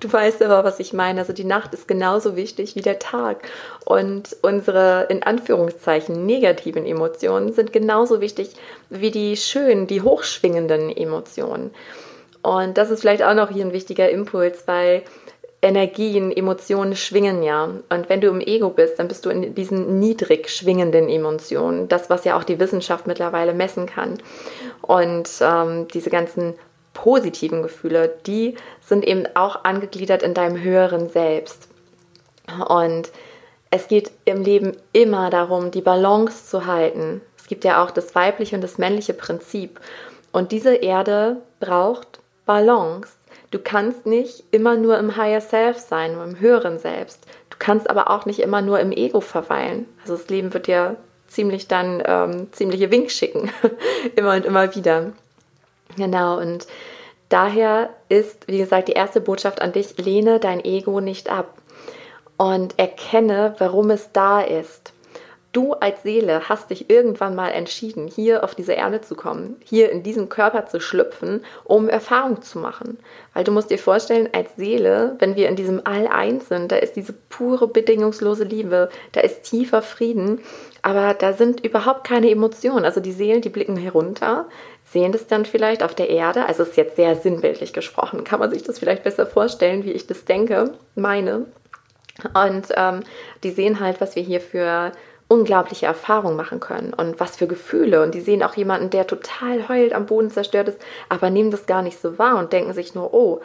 Du 0.00 0.12
weißt 0.12 0.42
aber, 0.42 0.64
was 0.64 0.80
ich 0.80 0.92
meine. 0.92 1.20
Also 1.20 1.32
die 1.32 1.44
Nacht 1.44 1.74
ist 1.74 1.88
genauso 1.88 2.36
wichtig 2.36 2.76
wie 2.76 2.82
der 2.82 2.98
Tag. 2.98 3.48
Und 3.84 4.36
unsere 4.42 5.06
in 5.08 5.22
Anführungszeichen 5.22 6.26
negativen 6.26 6.86
Emotionen 6.86 7.52
sind 7.52 7.72
genauso 7.72 8.20
wichtig 8.20 8.54
wie 8.90 9.10
die 9.10 9.36
schönen, 9.36 9.86
die 9.86 10.02
hochschwingenden 10.02 10.94
Emotionen. 10.94 11.70
Und 12.42 12.76
das 12.76 12.90
ist 12.90 13.00
vielleicht 13.00 13.22
auch 13.22 13.34
noch 13.34 13.50
hier 13.50 13.64
ein 13.64 13.72
wichtiger 13.72 14.10
Impuls, 14.10 14.64
weil 14.66 15.02
Energien, 15.64 16.32
Emotionen 16.32 16.96
schwingen 16.96 17.44
ja. 17.44 17.68
Und 17.88 18.08
wenn 18.08 18.20
du 18.20 18.28
im 18.28 18.40
Ego 18.40 18.70
bist, 18.70 18.98
dann 18.98 19.06
bist 19.06 19.24
du 19.24 19.30
in 19.30 19.54
diesen 19.54 20.00
niedrig 20.00 20.50
schwingenden 20.50 21.08
Emotionen. 21.08 21.86
Das, 21.88 22.10
was 22.10 22.24
ja 22.24 22.36
auch 22.36 22.42
die 22.42 22.58
Wissenschaft 22.58 23.06
mittlerweile 23.06 23.54
messen 23.54 23.86
kann. 23.86 24.18
Und 24.82 25.30
ähm, 25.40 25.88
diese 25.88 26.10
ganzen 26.10 26.54
positiven 26.92 27.62
Gefühle, 27.62 28.12
die 28.26 28.56
sind 28.80 29.04
eben 29.06 29.26
auch 29.34 29.64
angegliedert 29.64 30.22
in 30.22 30.34
deinem 30.34 30.60
höheren 30.60 31.08
Selbst. 31.08 31.68
Und 32.68 33.10
es 33.70 33.88
geht 33.88 34.10
im 34.24 34.42
Leben 34.42 34.76
immer 34.92 35.30
darum, 35.30 35.70
die 35.70 35.80
Balance 35.80 36.46
zu 36.46 36.66
halten. 36.66 37.22
Es 37.38 37.46
gibt 37.46 37.64
ja 37.64 37.82
auch 37.82 37.90
das 37.90 38.14
weibliche 38.14 38.56
und 38.56 38.62
das 38.62 38.78
männliche 38.78 39.14
Prinzip. 39.14 39.80
Und 40.30 40.52
diese 40.52 40.74
Erde 40.74 41.38
braucht 41.60 42.20
Balance. 42.44 43.08
Du 43.50 43.58
kannst 43.58 44.06
nicht 44.06 44.44
immer 44.50 44.76
nur 44.76 44.98
im 44.98 45.16
Higher 45.16 45.40
Self 45.40 45.78
sein, 45.78 46.14
nur 46.14 46.24
im 46.24 46.40
höheren 46.40 46.78
Selbst. 46.78 47.26
Du 47.50 47.56
kannst 47.58 47.88
aber 47.88 48.10
auch 48.10 48.26
nicht 48.26 48.40
immer 48.40 48.62
nur 48.62 48.80
im 48.80 48.92
Ego 48.92 49.20
verweilen. 49.20 49.86
Also 50.00 50.16
das 50.16 50.28
Leben 50.28 50.52
wird 50.54 50.66
dir 50.66 50.96
ziemlich 51.32 51.68
dann 51.68 52.02
ähm, 52.04 52.52
ziemliche 52.52 52.90
Wink 52.90 53.10
schicken, 53.10 53.50
immer 54.16 54.34
und 54.34 54.44
immer 54.44 54.74
wieder. 54.74 55.12
Genau, 55.96 56.38
und 56.38 56.66
Daher 57.32 57.88
ist, 58.10 58.46
wie 58.46 58.58
gesagt, 58.58 58.88
die 58.88 58.92
erste 58.92 59.22
Botschaft 59.22 59.62
an 59.62 59.72
dich, 59.72 59.96
lehne 59.96 60.38
dein 60.38 60.62
Ego 60.62 61.00
nicht 61.00 61.30
ab 61.30 61.62
und 62.36 62.78
erkenne, 62.78 63.54
warum 63.56 63.88
es 63.88 64.12
da 64.12 64.42
ist. 64.42 64.91
Du 65.52 65.74
als 65.74 66.02
Seele 66.02 66.48
hast 66.48 66.70
dich 66.70 66.88
irgendwann 66.88 67.34
mal 67.34 67.50
entschieden, 67.50 68.08
hier 68.08 68.42
auf 68.42 68.54
diese 68.54 68.72
Erde 68.72 69.02
zu 69.02 69.14
kommen, 69.14 69.56
hier 69.62 69.92
in 69.92 70.02
diesen 70.02 70.30
Körper 70.30 70.64
zu 70.64 70.80
schlüpfen, 70.80 71.44
um 71.64 71.90
Erfahrung 71.90 72.40
zu 72.40 72.58
machen. 72.58 72.98
Weil 73.34 73.44
du 73.44 73.52
musst 73.52 73.70
dir 73.70 73.78
vorstellen, 73.78 74.30
als 74.32 74.56
Seele, 74.56 75.14
wenn 75.18 75.36
wir 75.36 75.50
in 75.50 75.56
diesem 75.56 75.82
All 75.84 76.06
eins 76.06 76.48
sind, 76.48 76.72
da 76.72 76.76
ist 76.76 76.96
diese 76.96 77.12
pure, 77.12 77.68
bedingungslose 77.68 78.44
Liebe, 78.44 78.88
da 79.12 79.20
ist 79.20 79.42
tiefer 79.42 79.82
Frieden, 79.82 80.40
aber 80.80 81.12
da 81.12 81.34
sind 81.34 81.62
überhaupt 81.62 82.04
keine 82.04 82.30
Emotionen. 82.30 82.86
Also 82.86 83.00
die 83.00 83.12
Seelen, 83.12 83.42
die 83.42 83.50
blicken 83.50 83.76
herunter, 83.76 84.48
sehen 84.86 85.12
das 85.12 85.26
dann 85.26 85.44
vielleicht 85.44 85.82
auf 85.82 85.94
der 85.94 86.08
Erde. 86.08 86.46
Also 86.46 86.62
ist 86.62 86.78
jetzt 86.78 86.96
sehr 86.96 87.14
sinnbildlich 87.14 87.74
gesprochen. 87.74 88.24
Kann 88.24 88.40
man 88.40 88.50
sich 88.50 88.62
das 88.62 88.78
vielleicht 88.78 89.04
besser 89.04 89.26
vorstellen, 89.26 89.84
wie 89.84 89.92
ich 89.92 90.06
das 90.06 90.24
denke, 90.24 90.72
meine. 90.94 91.44
Und 92.34 92.68
ähm, 92.74 93.00
die 93.42 93.50
sehen 93.50 93.80
halt, 93.80 94.00
was 94.00 94.16
wir 94.16 94.22
hier 94.22 94.40
für 94.40 94.92
unglaubliche 95.32 95.86
Erfahrungen 95.86 96.36
machen 96.36 96.60
können 96.60 96.92
und 96.92 97.18
was 97.18 97.36
für 97.36 97.46
Gefühle. 97.46 98.02
Und 98.02 98.14
die 98.14 98.20
sehen 98.20 98.42
auch 98.42 98.54
jemanden, 98.54 98.90
der 98.90 99.06
total 99.06 99.66
heult, 99.66 99.94
am 99.94 100.04
Boden 100.04 100.30
zerstört 100.30 100.68
ist, 100.68 100.78
aber 101.08 101.30
nehmen 101.30 101.50
das 101.50 101.64
gar 101.64 101.80
nicht 101.80 101.98
so 101.98 102.18
wahr 102.18 102.36
und 102.38 102.52
denken 102.52 102.74
sich 102.74 102.94
nur, 102.94 103.14
oh, 103.14 103.40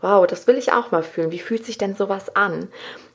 wow, 0.00 0.26
das 0.26 0.48
will 0.48 0.58
ich 0.58 0.72
auch 0.72 0.90
mal 0.90 1.04
fühlen. 1.04 1.30
Wie 1.30 1.38
fühlt 1.38 1.64
sich 1.64 1.78
denn 1.78 1.94
sowas 1.94 2.34
an? 2.34 2.66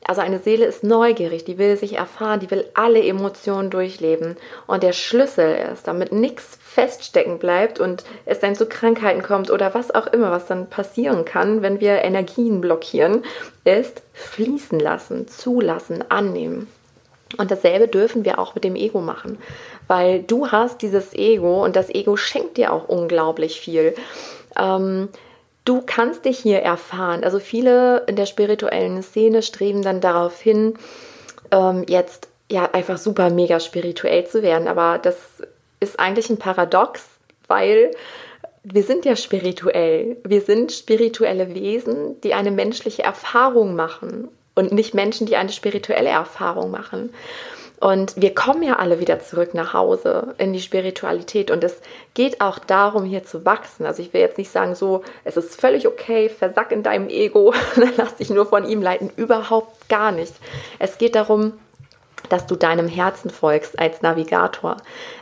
Also 0.06 0.22
eine 0.22 0.40
Seele 0.40 0.66
ist 0.66 0.82
neugierig, 0.82 1.44
die 1.44 1.58
will 1.58 1.76
sich 1.76 1.98
erfahren, 1.98 2.40
die 2.40 2.50
will 2.52 2.66
alle 2.74 3.04
Emotionen 3.04 3.70
durchleben. 3.70 4.38
Und 4.66 4.84
der 4.84 4.94
Schlüssel 4.94 5.54
ist, 5.74 5.86
damit 5.86 6.14
nichts 6.14 6.58
feststecken 6.62 7.38
bleibt 7.38 7.82
und 7.82 8.06
es 8.26 8.40
dann 8.40 8.56
zu 8.56 8.66
Krankheiten 8.66 9.24
kommt 9.24 9.52
oder 9.52 9.74
was 9.74 9.94
auch 9.94 10.08
immer, 10.08 10.32
was 10.32 10.46
dann 10.46 10.70
passieren 10.70 11.26
kann, 11.26 11.62
wenn 11.62 11.82
wir 11.82 12.02
Energien 12.04 12.62
blockieren, 12.62 13.24
ist 13.66 14.04
fließen 14.14 14.80
lassen, 14.80 15.28
zulassen, 15.28 16.10
annehmen. 16.10 16.70
Und 17.38 17.52
dasselbe 17.52 17.88
dürfen 17.88 18.24
wir 18.24 18.40
auch 18.40 18.56
mit 18.56 18.64
dem 18.64 18.76
Ego 18.76 19.02
machen, 19.02 19.38
weil 19.88 20.22
du 20.22 20.52
hast 20.52 20.82
dieses 20.82 21.14
Ego 21.14 21.64
und 21.64 21.76
das 21.76 21.90
Ego 21.90 22.16
schenkt 22.18 22.58
dir 22.58 22.72
auch 22.72 22.88
unglaublich 22.88 23.60
viel. 23.60 23.96
Ähm, 24.58 25.10
du 25.66 25.82
kannst 25.86 26.26
dich 26.26 26.38
hier 26.38 26.60
erfahren. 26.60 27.24
Also 27.24 27.40
viele 27.40 28.04
in 28.08 28.16
der 28.16 28.28
spirituellen 28.28 29.02
Szene 29.02 29.42
streben 29.42 29.82
dann 29.82 30.02
darauf 30.02 30.40
hin, 30.40 30.76
ähm, 31.52 31.84
jetzt 31.88 32.30
ja 32.50 32.70
einfach 32.72 32.98
super 32.98 33.32
mega 33.32 33.60
spirituell 33.60 34.26
zu 34.28 34.44
werden. 34.44 34.68
Aber 34.68 35.00
das 35.00 35.18
ist 35.80 36.00
eigentlich 36.00 36.30
ein 36.30 36.38
Paradox, 36.38 37.04
weil 37.48 37.92
wir 38.64 38.84
sind 38.84 39.04
ja 39.04 39.16
spirituell. 39.16 40.18
Wir 40.24 40.42
sind 40.42 40.72
spirituelle 40.72 41.54
Wesen, 41.54 42.22
die 42.22 42.34
eine 42.34 42.52
menschliche 42.52 43.04
Erfahrung 43.04 43.76
machen 43.76 44.30
und 44.56 44.72
nicht 44.72 44.94
Menschen, 44.94 45.28
die 45.28 45.36
eine 45.36 45.52
spirituelle 45.52 46.10
Erfahrung 46.10 46.72
machen. 46.72 47.12
Und 47.80 48.14
wir 48.16 48.34
kommen 48.34 48.64
ja 48.64 48.78
alle 48.78 49.00
wieder 49.00 49.20
zurück 49.20 49.54
nach 49.54 49.74
Hause 49.74 50.34
in 50.38 50.54
die 50.54 50.62
Spiritualität. 50.62 51.52
Und 51.52 51.64
es 51.64 51.82
geht 52.14 52.40
auch 52.42 52.58
darum, 52.58 53.04
hier 53.04 53.26
zu 53.26 53.46
wachsen. 53.46 53.86
Also 53.86 54.02
ich 54.02 54.14
will 54.14 54.22
jetzt 54.22 54.38
nicht 54.38 54.50
sagen, 54.50 54.76
so, 54.76 55.04
es 55.24 55.36
ist 55.38 55.60
völlig 55.60 55.86
okay, 55.86 56.30
versack 56.30 56.72
in 56.72 56.84
deinem 56.84 57.10
Ego, 57.10 57.54
lass 57.98 58.16
dich 58.16 58.30
nur 58.30 58.46
von 58.46 58.66
ihm 58.68 58.82
leiten. 58.82 59.12
Überhaupt 59.18 59.90
gar 59.90 60.12
nicht. 60.12 60.34
Es 60.80 60.98
geht 60.98 61.16
darum, 61.16 61.54
dass 62.30 62.48
du 62.48 62.56
deinem 62.56 62.88
Herzen 62.88 63.30
folgst 63.30 63.78
als 63.78 64.02
Navigator. 64.02 64.78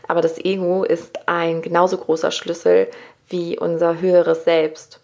Aber 0.08 0.22
das 0.22 0.38
Ego 0.38 0.84
ist 0.84 1.28
ein 1.28 1.62
genauso 1.62 1.98
großer 1.98 2.32
Schlüssel 2.32 2.88
wie 3.28 3.58
unser 3.58 4.00
höheres 4.00 4.46
Selbst. 4.46 5.02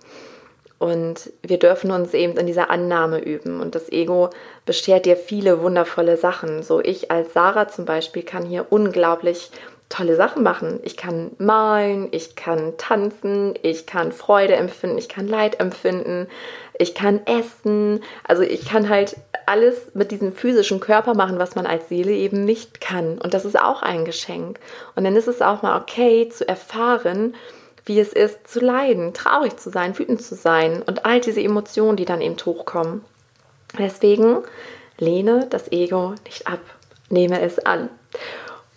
Und 0.80 1.32
wir 1.44 1.60
dürfen 1.60 1.92
uns 1.92 2.14
eben 2.14 2.38
in 2.38 2.48
dieser 2.48 2.70
Annahme 2.70 3.20
üben. 3.20 3.60
Und 3.60 3.76
das 3.76 3.92
Ego 3.92 4.30
beschert 4.66 5.06
dir 5.06 5.18
viele 5.18 5.62
wundervolle 5.62 6.16
Sachen. 6.16 6.64
So 6.64 6.80
ich 6.80 7.12
als 7.12 7.34
Sarah 7.34 7.68
zum 7.68 7.86
Beispiel 7.86 8.24
kann 8.24 8.46
hier 8.46 8.68
unglaublich 8.70 9.52
tolle 9.90 10.16
Sachen 10.16 10.44
machen. 10.44 10.80
Ich 10.84 10.96
kann 10.96 11.32
malen, 11.38 12.08
ich 12.12 12.36
kann 12.36 12.78
tanzen, 12.78 13.56
ich 13.62 13.86
kann 13.86 14.12
Freude 14.12 14.56
empfinden, 14.56 14.98
ich 15.00 15.10
kann 15.10 15.28
Leid 15.28 15.60
empfinden, 15.60 16.28
ich 16.78 16.96
kann 16.96 17.22
essen. 17.26 18.02
Also 18.24 18.44
ich 18.44 18.66
kann 18.66 18.88
halt 18.88 19.18
alles 19.48 19.92
mit 19.96 20.12
diesem 20.12 20.32
physischen 20.32 20.80
Körper 20.80 21.16
machen, 21.16 21.40
was 21.40 21.56
man 21.56 21.66
als 21.66 21.90
Seele 21.90 22.12
eben 22.12 22.46
nicht 22.46 22.80
kann. 22.80 23.18
Und 23.18 23.34
das 23.34 23.46
ist 23.46 23.60
auch 23.60 23.82
ein 23.82 24.06
Geschenk. 24.06 24.60
Und 24.96 25.04
dann 25.04 25.16
ist 25.16 25.28
es 25.28 25.42
auch 25.42 25.64
mal 25.64 25.82
okay 25.82 26.30
zu 26.30 26.48
erfahren, 26.48 27.34
wie 27.90 28.00
es 28.00 28.14
ist 28.14 28.48
zu 28.48 28.60
leiden, 28.60 29.14
traurig 29.16 29.58
zu 29.58 29.72
sein, 29.72 29.98
wütend 29.98 30.22
zu 30.22 30.36
sein 30.36 30.84
und 30.84 31.06
all 31.06 31.20
diese 31.20 31.42
Emotionen, 31.42 31.98
die 31.98 32.06
dann 32.06 32.22
eben 32.22 32.38
hochkommen. 32.38 33.04
Deswegen 33.78 34.44
lehne 35.00 35.48
das 35.50 35.72
Ego 35.72 36.14
nicht 36.24 36.48
ab, 36.48 36.60
nehme 37.10 37.42
es 37.42 37.58
an. 37.58 37.90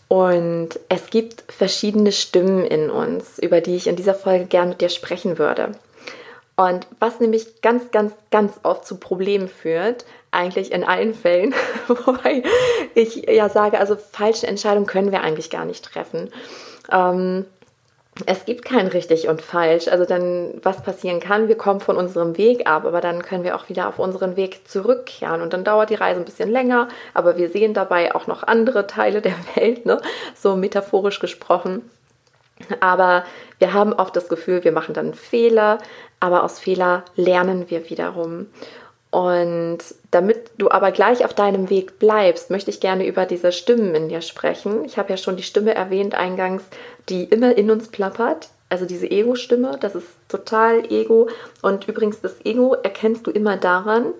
Und 0.08 0.80
es 0.88 1.10
gibt 1.10 1.44
verschiedene 1.52 2.10
Stimmen 2.10 2.64
in 2.64 2.90
uns, 2.90 3.38
über 3.38 3.60
die 3.60 3.76
ich 3.76 3.86
in 3.86 3.96
dieser 3.96 4.14
Folge 4.14 4.46
gern 4.46 4.70
mit 4.70 4.80
dir 4.80 4.88
sprechen 4.88 5.38
würde. 5.38 5.72
Und 6.56 6.86
was 6.98 7.20
nämlich 7.20 7.60
ganz, 7.60 7.90
ganz, 7.90 8.14
ganz 8.30 8.60
oft 8.62 8.86
zu 8.86 8.96
Problemen 8.96 9.48
führt, 9.48 10.06
eigentlich 10.30 10.72
in 10.72 10.84
allen 10.84 11.14
Fällen, 11.14 11.54
wobei 11.88 12.42
ich 12.94 13.28
ja 13.28 13.50
sage, 13.50 13.78
also 13.78 13.96
falsche 13.96 14.46
Entscheidungen 14.46 14.86
können 14.86 15.12
wir 15.12 15.20
eigentlich 15.20 15.50
gar 15.50 15.66
nicht 15.66 15.84
treffen. 15.84 16.30
Ähm, 16.90 17.44
es 18.26 18.44
gibt 18.44 18.64
kein 18.64 18.88
richtig 18.88 19.28
und 19.28 19.40
falsch. 19.40 19.88
Also 19.88 20.04
dann, 20.04 20.60
was 20.62 20.82
passieren 20.82 21.18
kann, 21.18 21.48
wir 21.48 21.56
kommen 21.56 21.80
von 21.80 21.96
unserem 21.96 22.36
Weg 22.36 22.66
ab, 22.66 22.84
aber 22.84 23.00
dann 23.00 23.22
können 23.22 23.42
wir 23.42 23.56
auch 23.56 23.68
wieder 23.70 23.88
auf 23.88 23.98
unseren 23.98 24.36
Weg 24.36 24.68
zurückkehren. 24.68 25.40
Und 25.40 25.52
dann 25.54 25.64
dauert 25.64 25.90
die 25.90 25.94
Reise 25.94 26.20
ein 26.20 26.26
bisschen 26.26 26.50
länger, 26.50 26.88
aber 27.14 27.38
wir 27.38 27.48
sehen 27.48 27.72
dabei 27.72 28.14
auch 28.14 28.26
noch 28.26 28.42
andere 28.42 28.86
Teile 28.86 29.22
der 29.22 29.34
Welt, 29.54 29.86
ne? 29.86 30.00
so 30.34 30.56
metaphorisch 30.56 31.20
gesprochen. 31.20 31.88
Aber 32.80 33.24
wir 33.58 33.72
haben 33.72 33.92
oft 33.94 34.14
das 34.14 34.28
Gefühl, 34.28 34.62
wir 34.62 34.72
machen 34.72 34.94
dann 34.94 35.14
Fehler, 35.14 35.78
aber 36.20 36.44
aus 36.44 36.60
Fehler 36.60 37.04
lernen 37.16 37.70
wir 37.70 37.88
wiederum. 37.88 38.46
Und 39.12 39.78
damit 40.10 40.50
du 40.56 40.70
aber 40.70 40.90
gleich 40.90 41.22
auf 41.22 41.34
deinem 41.34 41.68
Weg 41.68 41.98
bleibst, 41.98 42.48
möchte 42.48 42.70
ich 42.70 42.80
gerne 42.80 43.06
über 43.06 43.26
diese 43.26 43.52
Stimmen 43.52 43.94
in 43.94 44.08
dir 44.08 44.22
sprechen. 44.22 44.86
Ich 44.86 44.96
habe 44.96 45.10
ja 45.10 45.18
schon 45.18 45.36
die 45.36 45.42
Stimme 45.42 45.74
erwähnt 45.74 46.14
eingangs, 46.14 46.62
die 47.10 47.24
immer 47.24 47.54
in 47.58 47.70
uns 47.70 47.88
plappert. 47.88 48.48
Also 48.70 48.86
diese 48.86 49.10
Ego-Stimme, 49.10 49.76
das 49.78 49.94
ist 49.94 50.06
total 50.28 50.90
Ego. 50.90 51.28
Und 51.60 51.86
übrigens, 51.88 52.22
das 52.22 52.36
Ego 52.42 52.72
erkennst 52.72 53.26
du 53.26 53.30
immer 53.30 53.58
daran, 53.58 54.14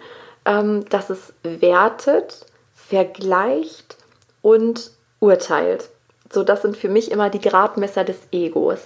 ähm, 0.44 0.84
dass 0.90 1.08
es 1.08 1.32
wertet, 1.42 2.44
vergleicht 2.74 3.96
und 4.42 4.90
urteilt. 5.20 5.88
So, 6.30 6.42
das 6.42 6.60
sind 6.60 6.76
für 6.76 6.90
mich 6.90 7.10
immer 7.10 7.30
die 7.30 7.40
Gradmesser 7.40 8.04
des 8.04 8.18
Egos. 8.30 8.80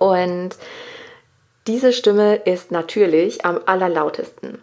Und 0.00 0.56
diese 1.68 1.92
Stimme 1.92 2.34
ist 2.34 2.72
natürlich 2.72 3.44
am 3.44 3.60
allerlautesten. 3.66 4.58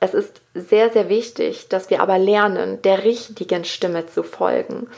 Es 0.00 0.14
ist 0.14 0.40
sehr, 0.54 0.90
sehr 0.90 1.08
wichtig, 1.08 1.68
dass 1.68 1.90
wir 1.90 2.00
aber 2.00 2.18
lernen, 2.18 2.80
der 2.82 3.04
richtigen 3.04 3.64
Stimme 3.64 4.06
zu 4.06 4.22
folgen. 4.22 4.88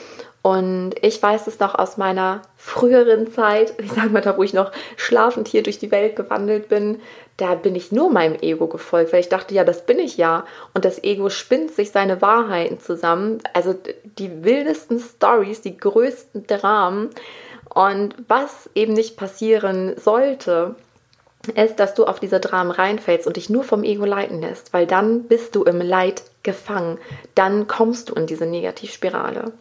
Und 0.43 0.95
ich 1.03 1.23
weiß 1.23 1.47
es 1.47 1.59
noch 1.59 1.75
aus 1.75 1.99
meiner 1.99 2.43
früheren 2.57 3.31
Zeit, 3.33 3.75
ich 3.83 3.93
sage 3.93 4.11
mal 4.11 4.23
da, 4.23 4.37
wo 4.37 4.43
ich 4.43 4.55
noch 4.55 4.73
schlafend 4.97 5.49
hier 5.49 5.63
durch 5.63 5.79
die 5.79 5.91
Welt 5.91 6.17
gewandelt 6.17 6.69
bin, 6.69 7.01
da 7.37 7.55
bin 7.55 7.75
ich 7.75 7.91
nur 7.91 8.11
meinem 8.11 8.37
Ego 8.43 8.67
gefolgt, 8.67 9.13
weil 9.13 9.21
ich 9.21 9.31
dachte, 9.31 9.55
ja, 9.55 9.65
das 9.65 9.87
bin 9.87 9.99
ich 9.99 10.19
ja. 10.19 10.45
Und 10.75 10.85
das 10.85 11.03
Ego 11.03 11.31
spinnt 11.31 11.71
sich 11.71 11.91
seine 11.91 12.21
Wahrheiten 12.21 12.81
zusammen. 12.81 13.39
Also 13.55 13.75
die 14.19 14.45
wildesten 14.45 15.01
Stories, 15.01 15.63
die 15.63 15.79
größten 15.79 16.47
Dramen. 16.47 17.09
Und 17.73 18.15
was 18.29 18.69
eben 18.75 18.93
nicht 18.93 19.17
passieren 19.17 19.95
sollte, 19.97 20.75
ist, 21.55 21.77
dass 21.77 21.95
du 21.95 22.05
auf 22.05 22.21
diese 22.21 22.41
Dramen 22.41 22.71
reinfällst 22.71 23.27
und 23.27 23.37
dich 23.37 23.49
nur 23.49 23.65
vom 23.65 23.83
Ego 23.83 24.05
leiten 24.05 24.41
lässt, 24.41 24.73
weil 24.73 24.87
dann 24.87 25.25
bist 25.25 25.57
du 25.57 25.65
im 25.65 25.81
Leid 25.81 26.23
gefangen. 26.43 26.99
Dann 27.35 27.67
kommst 27.67 28.11
du 28.11 28.15
in 28.15 28.27
diese 28.27 28.47
Negativspirale. 28.47 29.53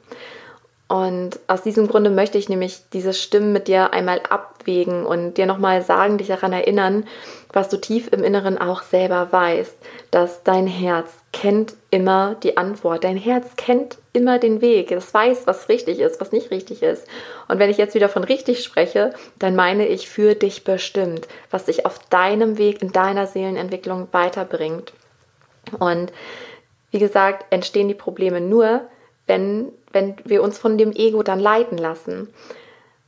Und 0.90 1.40
aus 1.46 1.62
diesem 1.62 1.88
Grunde 1.88 2.10
möchte 2.10 2.40
ich 2.40 2.50
nämlich 2.50 2.82
diese 2.94 3.14
Stimmen 3.14 3.54
mit 3.54 3.68
dir 3.68 3.94
einmal 3.94 4.22
abwägen 4.28 5.06
und 5.06 5.36
dir 5.36 5.46
nochmal 5.46 5.84
sagen, 5.84 6.18
dich 6.18 6.30
daran 6.30 6.52
erinnern, 6.52 7.06
was 7.54 7.70
du 7.70 7.78
tief 7.78 8.12
im 8.12 8.24
Inneren 8.24 8.58
auch 8.58 8.82
selber 8.82 9.28
weißt, 9.32 9.76
dass 10.10 10.42
dein 10.44 10.66
Herz 10.66 11.12
kennt 11.32 11.76
immer 11.92 12.36
die 12.42 12.58
Antwort. 12.58 13.04
Dein 13.04 13.18
Herz 13.18 13.56
kennt 13.56 14.00
immer 14.14 14.40
den 14.40 14.62
Weg. 14.62 14.92
Es 14.92 15.14
weiß, 15.14 15.46
was 15.46 15.70
richtig 15.70 16.00
ist, 16.00 16.20
was 16.20 16.32
nicht 16.32 16.50
richtig 16.50 16.82
ist. 16.82 17.06
Und 17.48 17.60
wenn 17.60 17.70
ich 17.70 17.78
jetzt 17.78 17.94
wieder 17.94 18.10
von 18.10 18.24
richtig 18.24 18.64
spreche, 18.64 19.14
dann 19.38 19.56
meine 19.56 19.88
ich 19.88 20.10
für 20.10 20.34
dich 20.34 20.64
bestimmt, 20.64 21.28
was 21.52 21.66
dich 21.66 21.86
auf 21.86 22.00
deinem 22.10 22.58
Weg 22.58 22.82
in 22.82 22.92
deiner 22.92 23.28
Seelenentwicklung 23.28 24.08
weiterbringt. 24.12 24.92
Und 25.78 26.12
wie 26.90 27.00
gesagt, 27.00 27.46
entstehen 27.52 27.88
die 27.88 27.94
Probleme 27.94 28.42
nur, 28.42 28.82
wenn 29.30 29.72
wenn 29.92 30.16
wir 30.26 30.44
uns 30.44 30.58
von 30.58 30.78
dem 30.78 30.92
Ego 30.92 31.24
dann 31.24 31.40
leiten 31.40 31.78
lassen. 31.78 32.28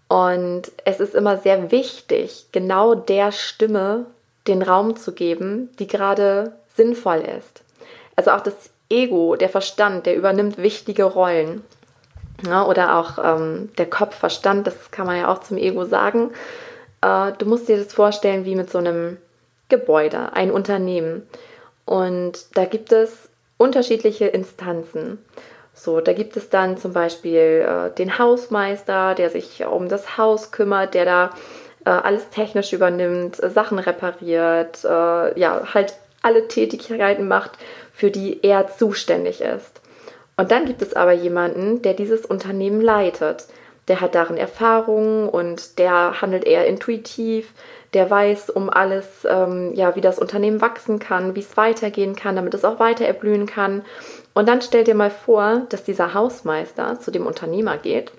Und 0.07 0.71
es 0.83 0.99
ist 0.99 1.15
immer 1.15 1.37
sehr 1.37 1.71
wichtig, 1.71 2.47
genau 2.51 2.95
der 2.95 3.31
Stimme 3.31 4.05
den 4.47 4.61
Raum 4.61 4.95
zu 4.95 5.13
geben, 5.13 5.69
die 5.79 5.87
gerade 5.87 6.53
sinnvoll 6.75 7.23
ist. 7.39 7.63
Also 8.15 8.31
auch 8.31 8.41
das 8.41 8.71
Ego, 8.89 9.35
der 9.35 9.49
Verstand, 9.49 10.05
der 10.05 10.15
übernimmt 10.15 10.57
wichtige 10.57 11.05
Rollen. 11.05 11.63
Ja, 12.45 12.65
oder 12.65 12.97
auch 12.97 13.19
ähm, 13.23 13.69
der 13.77 13.89
Kopfverstand, 13.89 14.65
das 14.65 14.91
kann 14.91 15.05
man 15.05 15.17
ja 15.17 15.31
auch 15.31 15.41
zum 15.41 15.57
Ego 15.57 15.85
sagen. 15.85 16.31
Äh, 17.01 17.33
du 17.37 17.45
musst 17.45 17.69
dir 17.69 17.77
das 17.77 17.93
vorstellen 17.93 18.45
wie 18.45 18.55
mit 18.55 18.69
so 18.71 18.79
einem 18.79 19.17
Gebäude, 19.69 20.33
ein 20.33 20.51
Unternehmen. 20.51 21.27
Und 21.85 22.57
da 22.57 22.65
gibt 22.65 22.91
es 22.91 23.29
unterschiedliche 23.57 24.25
Instanzen. 24.25 25.19
So, 25.83 25.99
da 25.99 26.13
gibt 26.13 26.37
es 26.37 26.49
dann 26.49 26.77
zum 26.77 26.93
Beispiel 26.93 27.65
äh, 27.67 27.95
den 27.95 28.19
Hausmeister, 28.19 29.15
der 29.15 29.31
sich 29.31 29.65
um 29.65 29.89
das 29.89 30.15
Haus 30.15 30.51
kümmert, 30.51 30.93
der 30.93 31.05
da 31.05 31.29
äh, 31.85 31.89
alles 31.89 32.29
technisch 32.29 32.71
übernimmt, 32.71 33.41
äh, 33.41 33.49
Sachen 33.49 33.79
repariert, 33.79 34.83
äh, 34.83 35.39
ja, 35.39 35.73
halt 35.73 35.95
alle 36.21 36.47
Tätigkeiten 36.47 37.27
macht, 37.27 37.53
für 37.91 38.11
die 38.11 38.43
er 38.43 38.67
zuständig 38.67 39.41
ist. 39.41 39.81
Und 40.37 40.51
dann 40.51 40.67
gibt 40.67 40.83
es 40.83 40.93
aber 40.93 41.13
jemanden, 41.13 41.81
der 41.81 41.95
dieses 41.95 42.27
Unternehmen 42.27 42.81
leitet. 42.81 43.47
Der 43.87 44.01
hat 44.01 44.13
darin 44.13 44.37
Erfahrungen 44.37 45.27
und 45.27 45.79
der 45.79 46.21
handelt 46.21 46.45
eher 46.45 46.67
intuitiv, 46.67 47.53
der 47.95 48.07
weiß 48.07 48.51
um 48.51 48.69
alles, 48.69 49.25
ähm, 49.27 49.73
ja, 49.73 49.95
wie 49.95 50.01
das 50.01 50.19
Unternehmen 50.19 50.61
wachsen 50.61 50.99
kann, 50.99 51.35
wie 51.35 51.39
es 51.39 51.57
weitergehen 51.57 52.15
kann, 52.15 52.35
damit 52.35 52.53
es 52.53 52.63
auch 52.63 52.79
weiter 52.79 53.05
erblühen 53.05 53.47
kann. 53.47 53.83
Und 54.33 54.47
dann 54.47 54.61
stell 54.61 54.83
dir 54.83 54.95
mal 54.95 55.11
vor, 55.11 55.63
dass 55.69 55.83
dieser 55.83 56.13
Hausmeister 56.13 56.99
zu 56.99 57.11
dem 57.11 57.25
Unternehmer 57.27 57.77
geht 57.77 58.11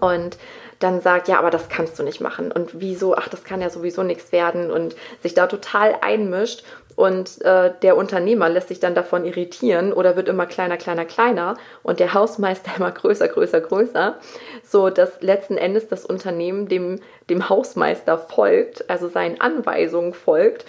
und 0.00 0.36
dann 0.80 1.00
sagt, 1.00 1.28
ja, 1.28 1.38
aber 1.38 1.50
das 1.50 1.68
kannst 1.68 1.98
du 1.98 2.02
nicht 2.02 2.20
machen. 2.20 2.52
Und 2.52 2.80
wieso, 2.80 3.16
ach, 3.16 3.28
das 3.28 3.44
kann 3.44 3.60
ja 3.60 3.70
sowieso 3.70 4.02
nichts 4.02 4.32
werden. 4.32 4.70
Und 4.70 4.96
sich 5.22 5.34
da 5.34 5.46
total 5.46 5.96
einmischt. 6.00 6.64
Und 6.96 7.42
äh, 7.42 7.72
der 7.82 7.96
Unternehmer 7.96 8.48
lässt 8.48 8.68
sich 8.68 8.80
dann 8.80 8.94
davon 8.94 9.24
irritieren 9.24 9.92
oder 9.92 10.14
wird 10.14 10.28
immer 10.28 10.46
kleiner, 10.46 10.76
kleiner, 10.76 11.04
kleiner. 11.04 11.56
Und 11.82 12.00
der 12.00 12.14
Hausmeister 12.14 12.72
immer 12.76 12.92
größer, 12.92 13.28
größer, 13.28 13.60
größer, 13.60 14.18
so 14.62 14.90
dass 14.90 15.22
letzten 15.22 15.56
Endes 15.56 15.88
das 15.88 16.04
Unternehmen 16.04 16.68
dem, 16.68 17.00
dem 17.30 17.48
Hausmeister 17.48 18.18
folgt, 18.18 18.88
also 18.90 19.08
seinen 19.08 19.40
Anweisungen 19.40 20.12
folgt 20.12 20.64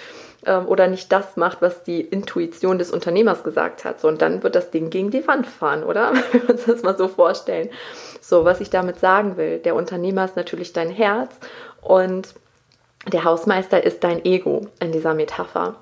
ähm, 0.45 0.67
oder 0.67 0.87
nicht 0.87 1.11
das 1.11 1.37
macht, 1.37 1.61
was 1.61 1.83
die 1.83 2.01
Intuition 2.01 2.77
des 2.77 2.91
Unternehmers 2.91 3.43
gesagt 3.43 3.85
hat. 3.85 3.99
So, 3.99 4.07
und 4.07 4.21
dann 4.21 4.43
wird 4.43 4.55
das 4.55 4.71
Ding 4.71 4.89
gegen 4.89 5.11
die 5.11 5.27
Wand 5.27 5.47
fahren, 5.47 5.83
oder? 5.83 6.13
Wenn 6.31 6.41
wir 6.43 6.49
uns 6.51 6.65
das 6.65 6.83
mal 6.83 6.97
so 6.97 7.07
vorstellen. 7.07 7.69
So, 8.21 8.45
was 8.45 8.61
ich 8.61 8.69
damit 8.69 8.99
sagen 8.99 9.37
will, 9.37 9.59
der 9.59 9.75
Unternehmer 9.75 10.25
ist 10.25 10.35
natürlich 10.35 10.73
dein 10.73 10.89
Herz 10.89 11.33
und 11.81 12.33
der 13.11 13.23
Hausmeister 13.23 13.83
ist 13.83 14.03
dein 14.03 14.23
Ego 14.25 14.67
in 14.79 14.91
dieser 14.91 15.13
Metapher. 15.13 15.75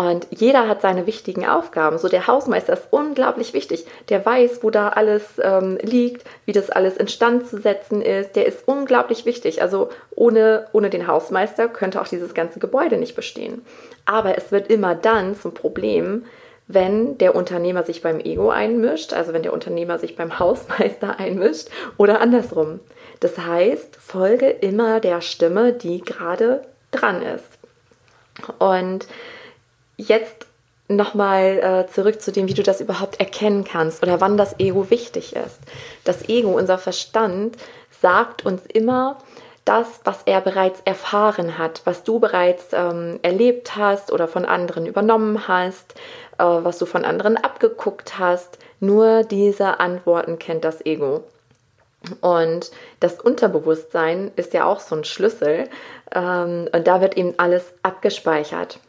Und 0.00 0.28
jeder 0.30 0.66
hat 0.66 0.80
seine 0.80 1.06
wichtigen 1.06 1.46
Aufgaben. 1.46 1.98
So 1.98 2.08
der 2.08 2.26
Hausmeister 2.26 2.72
ist 2.72 2.86
unglaublich 2.88 3.52
wichtig. 3.52 3.84
Der 4.08 4.24
weiß, 4.24 4.62
wo 4.62 4.70
da 4.70 4.88
alles 4.88 5.38
ähm, 5.42 5.76
liegt, 5.82 6.24
wie 6.46 6.52
das 6.52 6.70
alles 6.70 6.96
instand 6.96 7.46
zu 7.46 7.60
setzen 7.60 8.00
ist. 8.00 8.34
Der 8.34 8.46
ist 8.46 8.66
unglaublich 8.66 9.26
wichtig. 9.26 9.60
Also 9.60 9.90
ohne, 10.16 10.68
ohne 10.72 10.88
den 10.88 11.06
Hausmeister 11.06 11.68
könnte 11.68 12.00
auch 12.00 12.08
dieses 12.08 12.32
ganze 12.32 12.60
Gebäude 12.60 12.96
nicht 12.96 13.14
bestehen. 13.14 13.60
Aber 14.06 14.38
es 14.38 14.50
wird 14.50 14.70
immer 14.70 14.94
dann 14.94 15.36
zum 15.36 15.52
Problem, 15.52 16.24
wenn 16.66 17.18
der 17.18 17.34
Unternehmer 17.34 17.82
sich 17.82 18.00
beim 18.00 18.20
Ego 18.20 18.48
einmischt, 18.48 19.12
also 19.12 19.34
wenn 19.34 19.42
der 19.42 19.52
Unternehmer 19.52 19.98
sich 19.98 20.16
beim 20.16 20.38
Hausmeister 20.38 21.18
einmischt 21.18 21.68
oder 21.98 22.22
andersrum. 22.22 22.80
Das 23.20 23.36
heißt, 23.36 23.96
folge 23.96 24.48
immer 24.48 24.98
der 24.98 25.20
Stimme, 25.20 25.74
die 25.74 26.00
gerade 26.00 26.62
dran 26.90 27.20
ist. 27.20 27.44
Und 28.58 29.06
jetzt 30.00 30.46
nochmal 30.88 31.86
äh, 31.88 31.92
zurück 31.92 32.20
zu 32.20 32.32
dem, 32.32 32.48
wie 32.48 32.54
du 32.54 32.62
das 32.62 32.80
überhaupt 32.80 33.20
erkennen 33.20 33.64
kannst 33.64 34.02
oder 34.02 34.20
wann 34.20 34.36
das 34.36 34.58
Ego 34.58 34.90
wichtig 34.90 35.36
ist. 35.36 35.58
Das 36.04 36.28
Ego, 36.28 36.50
unser 36.50 36.78
Verstand, 36.78 37.56
sagt 38.00 38.44
uns 38.44 38.62
immer 38.66 39.18
das, 39.64 40.00
was 40.04 40.22
er 40.24 40.40
bereits 40.40 40.80
erfahren 40.84 41.58
hat, 41.58 41.82
was 41.84 42.02
du 42.02 42.18
bereits 42.18 42.68
ähm, 42.72 43.20
erlebt 43.22 43.76
hast 43.76 44.10
oder 44.10 44.26
von 44.26 44.44
anderen 44.44 44.86
übernommen 44.86 45.46
hast, 45.46 45.94
äh, 46.38 46.44
was 46.44 46.78
du 46.78 46.86
von 46.86 47.04
anderen 47.04 47.36
abgeguckt 47.36 48.18
hast. 48.18 48.58
Nur 48.80 49.22
diese 49.22 49.78
Antworten 49.78 50.38
kennt 50.38 50.64
das 50.64 50.84
Ego. 50.84 51.22
Und 52.22 52.70
das 52.98 53.20
Unterbewusstsein 53.20 54.32
ist 54.36 54.54
ja 54.54 54.64
auch 54.64 54.80
so 54.80 54.96
ein 54.96 55.04
Schlüssel. 55.04 55.68
Ähm, 56.12 56.68
und 56.72 56.86
da 56.86 57.00
wird 57.00 57.16
eben 57.16 57.34
alles 57.36 57.74
abgespeichert. 57.82 58.80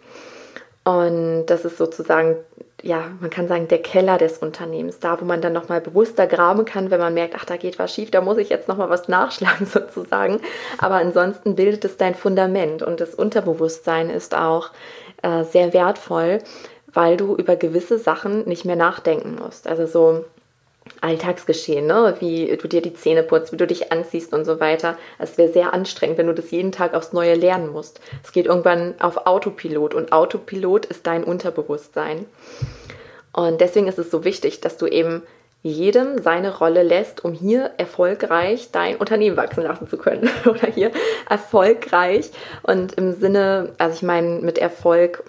Und 0.84 1.46
das 1.46 1.64
ist 1.64 1.78
sozusagen, 1.78 2.38
ja, 2.82 3.12
man 3.20 3.30
kann 3.30 3.48
sagen, 3.48 3.68
der 3.68 3.82
Keller 3.82 4.18
des 4.18 4.40
Unternehmens, 4.40 5.00
da 5.00 5.22
wo 5.22 5.26
man 5.26 5.42
dann 5.42 5.54
nochmal 5.54 5.82
bewusster 5.82 6.26
graben 6.26 6.66
kann, 6.66 6.90
wenn 6.90 7.00
man 7.00 7.14
merkt, 7.14 7.36
ach, 7.38 7.46
da 7.46 7.58
geht 7.58 7.78
was 7.78 7.94
schief, 7.94 8.10
da 8.10 8.22
muss 8.22 8.38
ich 8.38 8.50
jetzt 8.50 8.68
nochmal 8.68 8.90
was 8.90 9.08
nachschlagen 9.08 9.66
sozusagen. 9.72 10.42
Aber 10.80 10.96
ansonsten 10.96 11.56
bildet 11.56 11.86
es 11.86 11.98
dein 11.98 12.16
Fundament 12.16 12.82
und 12.82 13.00
das 13.00 13.14
Unterbewusstsein 13.14 14.10
ist 14.10 14.36
auch 14.36 14.72
äh, 15.22 15.44
sehr 15.44 15.74
wertvoll, 15.74 16.40
weil 16.92 17.16
du 17.16 17.36
über 17.36 17.56
gewisse 17.56 18.00
Sachen 18.00 18.48
nicht 18.48 18.66
mehr 18.66 18.76
nachdenken 18.76 19.36
musst. 19.36 19.68
Also 19.68 19.86
so 19.86 20.26
Alltagsgeschehen, 21.00 21.86
ne? 21.86 22.16
wie 22.20 22.58
du 22.58 22.68
dir 22.68 22.82
die 22.82 22.94
Zähne 22.94 23.24
putzt, 23.24 23.52
wie 23.52 23.58
du 23.58 23.68
dich 23.68 23.92
anziehst 23.92 24.34
und 24.34 24.46
so 24.46 24.60
weiter. 24.60 24.98
Es 25.20 25.38
wäre 25.38 25.52
sehr 25.52 25.74
anstrengend, 25.74 26.18
wenn 26.18 26.28
du 26.28 26.34
das 26.34 26.52
jeden 26.52 26.72
Tag 26.72 26.94
aufs 26.94 27.14
Neue 27.14 27.36
lernen 27.36 27.72
musst. 27.72 28.02
Es 28.24 28.32
geht 28.32 28.48
irgendwann 28.48 28.96
auf 29.00 29.26
Autopilot 29.26 29.94
und 29.94 30.12
Autopilot 30.12 30.86
ist 30.88 31.06
dein 31.08 31.24
Unterbewusstsein. 31.24 32.26
Und 33.34 33.62
deswegen 33.62 33.88
ist 33.88 34.00
es 34.00 34.12
so 34.12 34.24
wichtig, 34.24 34.62
dass 34.62 34.78
du 34.78 34.88
eben 34.88 35.24
jedem 35.64 36.22
seine 36.22 36.58
Rolle 36.58 36.82
lässt, 36.82 37.24
um 37.24 37.34
hier 37.34 37.72
erfolgreich 37.78 38.70
dein 38.72 38.98
Unternehmen 38.98 39.38
wachsen 39.38 39.64
lassen 39.64 39.88
zu 39.88 39.98
können. 39.98 40.30
Oder 40.46 40.68
hier 40.68 40.92
erfolgreich 41.30 42.32
und 42.64 42.94
im 42.94 43.14
Sinne, 43.14 43.74
also 43.78 43.96
ich 43.96 44.02
meine 44.02 44.40
mit 44.42 44.58
Erfolg 44.58 45.24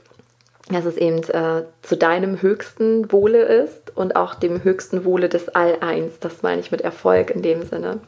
dass 0.72 0.84
es 0.84 0.96
eben 0.96 1.18
äh, 1.18 1.64
zu 1.82 1.96
deinem 1.96 2.40
höchsten 2.42 3.10
Wohle 3.12 3.42
ist 3.42 3.96
und 3.96 4.16
auch 4.16 4.34
dem 4.34 4.64
höchsten 4.64 5.04
Wohle 5.04 5.28
des 5.28 5.48
All-Eins. 5.48 6.18
Das 6.20 6.42
meine 6.42 6.60
ich 6.60 6.70
mit 6.70 6.80
Erfolg 6.80 7.30
in 7.30 7.42
dem 7.42 7.64
Sinne. 7.64 8.00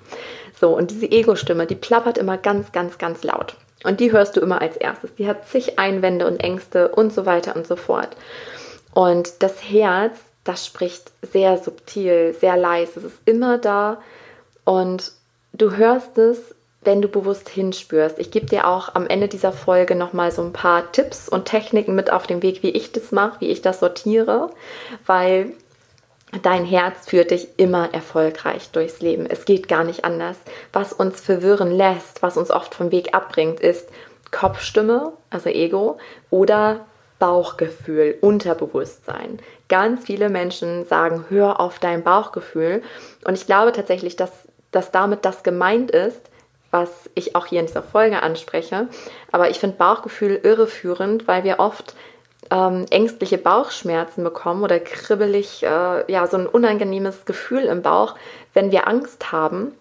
So, 0.59 0.77
und 0.77 0.91
diese 0.91 1.11
Ego-Stimme, 1.11 1.67
die 1.67 1.75
plappert 1.75 2.19
immer 2.19 2.39
ganz, 2.39 2.73
ganz, 2.73 2.99
ganz 2.99 3.23
laut. 3.23 3.57
Und 3.85 4.01
die 4.01 4.13
hörst 4.13 4.37
du 4.37 4.41
immer 4.41 4.61
als 4.61 4.77
erstes. 4.77 5.15
Die 5.17 5.29
hat 5.29 5.47
zig 5.49 5.79
Einwände 5.79 6.27
und 6.27 6.43
Ängste 6.43 6.89
und 6.89 7.13
so 7.13 7.27
weiter 7.27 7.55
und 7.55 7.67
so 7.67 7.77
fort. 7.77 8.17
Und 8.95 9.43
das 9.43 9.63
Herz, 9.69 10.17
das 10.45 10.65
spricht 10.65 11.13
sehr 11.23 11.59
subtil, 11.59 12.35
sehr 12.39 12.57
leise. 12.57 13.01
Es 13.01 13.05
ist 13.05 13.19
immer 13.27 13.59
da 13.59 14.01
und 14.65 15.13
du 15.53 15.77
hörst 15.77 16.17
es 16.19 16.54
wenn 16.85 17.03
du 17.03 17.09
bewusst 17.09 17.49
hinspürst. 17.49 18.19
Ich 18.19 18.31
gebe 18.31 18.47
dir 18.47 18.67
auch 18.67 18.95
am 18.95 19.07
Ende 19.07 19.29
dieser 19.29 19.53
Folge 19.53 19.95
nochmal 19.95 20.31
so 20.31 20.43
ein 20.43 20.53
paar 20.53 20.91
Tipps 20.93 21.29
und 21.29 21.47
Techniken 21.47 21.95
mit 21.95 22.13
auf 22.13 22.27
den 22.27 22.43
Weg, 22.43 22.63
wie 22.63 22.71
ich 22.71 22.93
das 22.93 23.13
mache, 23.13 23.41
wie 23.41 23.49
ich 23.49 23.63
das 23.63 23.81
sortiere, 23.81 24.51
weil 25.07 25.53
dein 26.43 26.65
Herz 26.65 27.07
führt 27.07 27.31
dich 27.31 27.49
immer 27.57 27.93
erfolgreich 27.93 28.71
durchs 28.71 29.01
Leben. 29.01 29.27
Es 29.27 29.45
geht 29.45 29.69
gar 29.69 29.85
nicht 29.85 30.05
anders. 30.05 30.37
Was 30.73 30.93
uns 30.93 31.21
verwirren 31.21 31.71
lässt, 31.71 32.23
was 32.23 32.37
uns 32.37 32.51
oft 32.51 32.75
vom 32.75 32.91
Weg 32.91 33.15
abbringt, 33.15 33.61
ist 33.61 33.89
Kopfstimme, 34.31 35.13
also 35.31 35.49
Ego, 35.49 35.99
oder 36.31 36.87
Bauchgefühl, 37.19 38.19
Unterbewusstsein. 38.21 39.39
Ganz 39.69 40.05
viele 40.05 40.29
Menschen 40.29 40.85
sagen, 40.87 41.27
hör 41.29 41.61
auf 41.61 41.79
dein 41.79 42.03
Bauchgefühl. 42.03 42.83
Und 43.25 43.35
ich 43.35 43.47
glaube 43.47 43.73
tatsächlich, 43.73 44.17
dass, 44.17 44.31
dass 44.73 44.91
damit 44.91 45.25
das 45.25 45.43
gemeint 45.43 45.91
ist, 45.91 46.21
was 46.75 47.09
ich 47.15 47.37
auch 47.37 47.47
hier 47.47 47.61
in 47.61 47.67
dieser 47.67 47.85
Folge 47.85 48.21
anspreche. 48.21 48.89
Aber 49.31 49.49
ich 49.49 49.61
finde 49.61 49.77
Bauchgefühl 49.77 50.41
irreführend, 50.43 51.29
weil 51.29 51.45
wir 51.45 51.61
oft 51.61 51.95
ähm, 52.51 52.85
ängstliche 52.91 53.39
Bauchschmerzen 53.39 54.25
bekommen 54.25 54.65
oder 54.65 54.81
kribbelig, 54.81 55.63
äh, 55.63 56.13
ja, 56.13 56.27
so 56.27 56.37
ein 56.37 56.49
unangenehmes 56.49 57.27
Gefühl 57.27 57.63
im 57.63 57.83
Bauch, 57.83 58.17
wenn 58.55 58.73
wir 58.73 58.89
Angst 58.89 59.31
haben. 59.31 59.73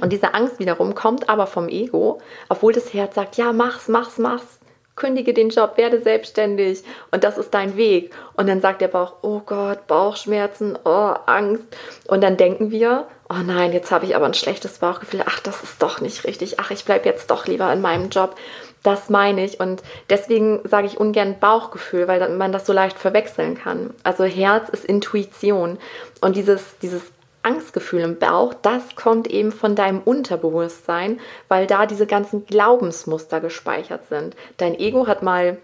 Und 0.00 0.12
diese 0.12 0.32
Angst 0.32 0.60
wiederum 0.60 0.94
kommt 0.94 1.28
aber 1.28 1.48
vom 1.48 1.68
Ego, 1.68 2.20
obwohl 2.48 2.72
das 2.72 2.94
Herz 2.94 3.16
sagt, 3.16 3.36
ja, 3.36 3.52
mach's, 3.52 3.88
mach's, 3.88 4.18
mach's. 4.18 4.59
Kündige 5.00 5.32
den 5.32 5.48
Job, 5.48 5.78
werde 5.78 6.00
selbstständig 6.00 6.84
und 7.10 7.24
das 7.24 7.38
ist 7.38 7.54
dein 7.54 7.76
Weg. 7.76 8.12
Und 8.34 8.48
dann 8.48 8.60
sagt 8.60 8.82
der 8.82 8.88
Bauch, 8.88 9.14
oh 9.22 9.40
Gott, 9.40 9.86
Bauchschmerzen, 9.86 10.78
oh, 10.84 11.14
Angst. 11.26 11.64
Und 12.06 12.22
dann 12.22 12.36
denken 12.36 12.70
wir, 12.70 13.06
oh 13.30 13.42
nein, 13.44 13.72
jetzt 13.72 13.90
habe 13.90 14.04
ich 14.04 14.14
aber 14.14 14.26
ein 14.26 14.34
schlechtes 14.34 14.78
Bauchgefühl, 14.78 15.22
ach, 15.24 15.40
das 15.40 15.62
ist 15.62 15.82
doch 15.82 16.00
nicht 16.00 16.24
richtig, 16.26 16.60
ach, 16.60 16.70
ich 16.70 16.84
bleibe 16.84 17.08
jetzt 17.08 17.30
doch 17.30 17.46
lieber 17.46 17.72
in 17.72 17.80
meinem 17.80 18.10
Job. 18.10 18.36
Das 18.82 19.10
meine 19.10 19.44
ich 19.44 19.60
und 19.60 19.82
deswegen 20.08 20.60
sage 20.64 20.86
ich 20.86 20.98
ungern 20.98 21.38
Bauchgefühl, 21.38 22.08
weil 22.08 22.26
man 22.30 22.52
das 22.52 22.66
so 22.66 22.72
leicht 22.72 22.98
verwechseln 22.98 23.56
kann. 23.56 23.94
Also 24.04 24.24
Herz 24.24 24.68
ist 24.70 24.84
Intuition 24.84 25.78
und 26.20 26.36
dieses, 26.36 26.78
dieses 26.82 27.02
Angstgefühl 27.42 28.00
im 28.00 28.18
Bauch, 28.18 28.54
das 28.54 28.96
kommt 28.96 29.28
eben 29.28 29.52
von 29.52 29.74
deinem 29.74 30.00
Unterbewusstsein, 30.00 31.20
weil 31.48 31.66
da 31.66 31.86
diese 31.86 32.06
ganzen 32.06 32.46
Glaubensmuster 32.46 33.40
gespeichert 33.40 34.06
sind. 34.08 34.36
Dein 34.58 34.78
Ego 34.78 35.06
hat 35.06 35.22
mal 35.22 35.58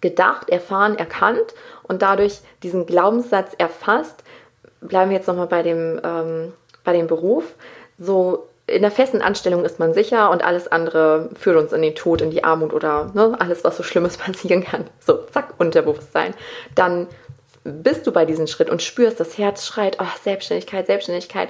gedacht, 0.00 0.50
erfahren, 0.50 0.96
erkannt 0.96 1.54
und 1.82 2.02
dadurch 2.02 2.40
diesen 2.62 2.86
Glaubenssatz 2.86 3.54
erfasst. 3.58 4.22
Bleiben 4.80 5.10
wir 5.10 5.16
jetzt 5.16 5.28
nochmal 5.28 5.46
bei, 5.46 5.62
dem, 5.62 6.00
ähm, 6.04 6.52
bei 6.84 6.92
dem 6.92 7.06
Beruf. 7.06 7.44
So 7.98 8.48
in 8.66 8.82
der 8.82 8.90
festen 8.90 9.22
Anstellung 9.22 9.64
ist 9.64 9.78
man 9.78 9.92
sicher 9.92 10.30
und 10.30 10.44
alles 10.44 10.68
andere 10.68 11.30
führt 11.34 11.56
uns 11.56 11.72
in 11.72 11.82
den 11.82 11.94
Tod, 11.94 12.20
in 12.20 12.30
die 12.30 12.44
Armut 12.44 12.72
oder 12.72 13.10
ne, 13.14 13.36
alles, 13.38 13.64
was 13.64 13.76
so 13.76 13.82
Schlimmes 13.82 14.16
passieren 14.18 14.64
kann. 14.64 14.86
So, 15.00 15.18
zack, 15.32 15.54
Unterbewusstsein. 15.58 16.34
Dann 16.74 17.08
bist 17.64 18.06
du 18.06 18.12
bei 18.12 18.24
diesem 18.24 18.46
Schritt 18.46 18.70
und 18.70 18.82
spürst, 18.82 19.20
das 19.20 19.38
Herz 19.38 19.66
schreit, 19.66 19.98
oh, 20.00 20.06
Selbstständigkeit, 20.22 20.86
Selbstständigkeit. 20.86 21.48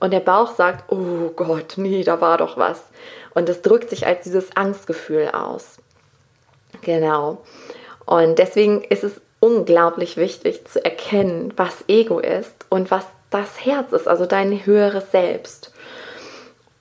Und 0.00 0.12
der 0.12 0.20
Bauch 0.20 0.54
sagt, 0.54 0.90
oh 0.92 1.30
Gott, 1.36 1.74
nee, 1.76 2.02
da 2.02 2.20
war 2.20 2.38
doch 2.38 2.56
was. 2.56 2.82
Und 3.34 3.48
es 3.48 3.62
drückt 3.62 3.90
sich 3.90 4.06
als 4.06 4.24
dieses 4.24 4.56
Angstgefühl 4.56 5.30
aus. 5.30 5.78
Genau. 6.82 7.42
Und 8.04 8.38
deswegen 8.38 8.82
ist 8.82 9.04
es 9.04 9.20
unglaublich 9.40 10.16
wichtig 10.16 10.66
zu 10.66 10.84
erkennen, 10.84 11.52
was 11.56 11.84
Ego 11.88 12.18
ist 12.18 12.54
und 12.68 12.90
was 12.90 13.04
das 13.30 13.64
Herz 13.64 13.92
ist, 13.92 14.08
also 14.08 14.26
dein 14.26 14.66
höheres 14.66 15.10
Selbst. 15.10 15.72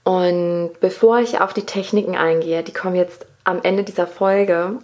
Und 0.03 0.71
bevor 0.79 1.19
ich 1.19 1.39
auf 1.39 1.53
die 1.53 1.65
Techniken 1.65 2.15
eingehe, 2.15 2.63
die 2.63 2.73
kommen 2.73 2.95
jetzt 2.95 3.25
am 3.43 3.61
Ende 3.63 3.83
dieser 3.83 4.07
Folge, 4.07 4.79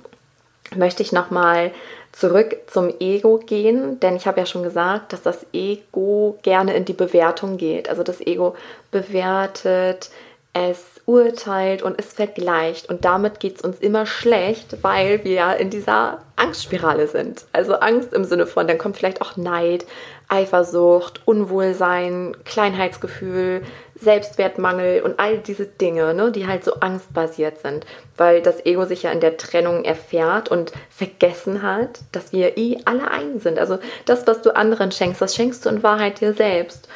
möchte 0.75 1.03
ich 1.03 1.11
nochmal 1.11 1.71
zurück 2.17 2.57
zum 2.67 2.91
Ego 2.99 3.37
gehen, 3.37 3.99
denn 3.99 4.15
ich 4.15 4.25
habe 4.25 4.39
ja 4.39 4.45
schon 4.45 4.63
gesagt, 4.63 5.13
dass 5.13 5.21
das 5.21 5.45
Ego 5.53 6.39
gerne 6.41 6.75
in 6.75 6.85
die 6.85 6.93
Bewertung 6.93 7.57
geht. 7.57 7.89
Also 7.89 8.01
das 8.01 8.21
Ego 8.21 8.55
bewertet, 8.89 10.09
es 10.53 10.83
urteilt 11.05 11.83
und 11.83 11.99
es 11.99 12.13
vergleicht 12.13 12.89
und 12.89 13.05
damit 13.05 13.39
geht 13.39 13.57
es 13.57 13.61
uns 13.61 13.79
immer 13.79 14.07
schlecht, 14.07 14.77
weil 14.81 15.23
wir 15.23 15.33
ja 15.33 15.53
in 15.53 15.69
dieser 15.69 16.21
Angstspirale 16.35 17.07
sind. 17.07 17.45
Also 17.53 17.75
Angst 17.75 18.13
im 18.13 18.23
Sinne 18.23 18.47
von, 18.47 18.67
dann 18.67 18.79
kommt 18.79 18.97
vielleicht 18.97 19.21
auch 19.21 19.37
Neid, 19.37 19.85
Eifersucht, 20.27 21.21
Unwohlsein, 21.25 22.35
Kleinheitsgefühl, 22.43 23.61
Selbstwertmangel 23.99 25.01
und 25.01 25.19
all 25.19 25.39
diese 25.39 25.65
Dinge, 25.65 26.13
ne, 26.13 26.31
die 26.31 26.47
halt 26.47 26.63
so 26.63 26.75
angstbasiert 26.75 27.59
sind, 27.59 27.85
weil 28.15 28.41
das 28.41 28.65
Ego 28.65 28.85
sich 28.85 29.03
ja 29.03 29.11
in 29.11 29.19
der 29.19 29.37
Trennung 29.37 29.83
erfährt 29.85 30.49
und 30.49 30.71
vergessen 30.89 31.63
hat, 31.63 31.99
dass 32.11 32.31
wir 32.31 32.57
eh 32.57 32.77
alle 32.85 33.09
ein 33.09 33.39
sind. 33.39 33.57
Also 33.59 33.79
das, 34.05 34.27
was 34.27 34.41
du 34.41 34.55
anderen 34.55 34.91
schenkst, 34.91 35.21
das 35.21 35.35
schenkst 35.35 35.65
du 35.65 35.69
in 35.69 35.83
Wahrheit 35.83 36.21
dir 36.21 36.33
selbst. 36.33 36.87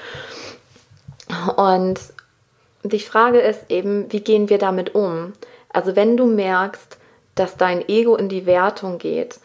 Und 1.56 2.00
die 2.84 3.00
Frage 3.00 3.40
ist 3.40 3.70
eben, 3.70 4.12
wie 4.12 4.22
gehen 4.22 4.50
wir 4.50 4.58
damit 4.58 4.96
um? 4.96 5.34
Also 5.70 5.96
wenn 5.96 6.18
du 6.18 6.26
merkst, 6.26 6.98
dass 7.36 7.58
dein 7.58 7.88
Ego 7.88 8.16
in 8.16 8.30
die 8.30 8.46
Wertung 8.46 8.98
geht, 8.98 9.40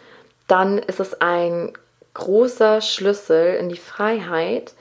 dann 0.48 0.78
ist 0.78 1.00
es 1.00 1.20
ein 1.20 1.72
großer 2.14 2.80
Schlüssel 2.80 3.56
in 3.56 3.68
die 3.68 3.76
Freiheit, 3.76 4.74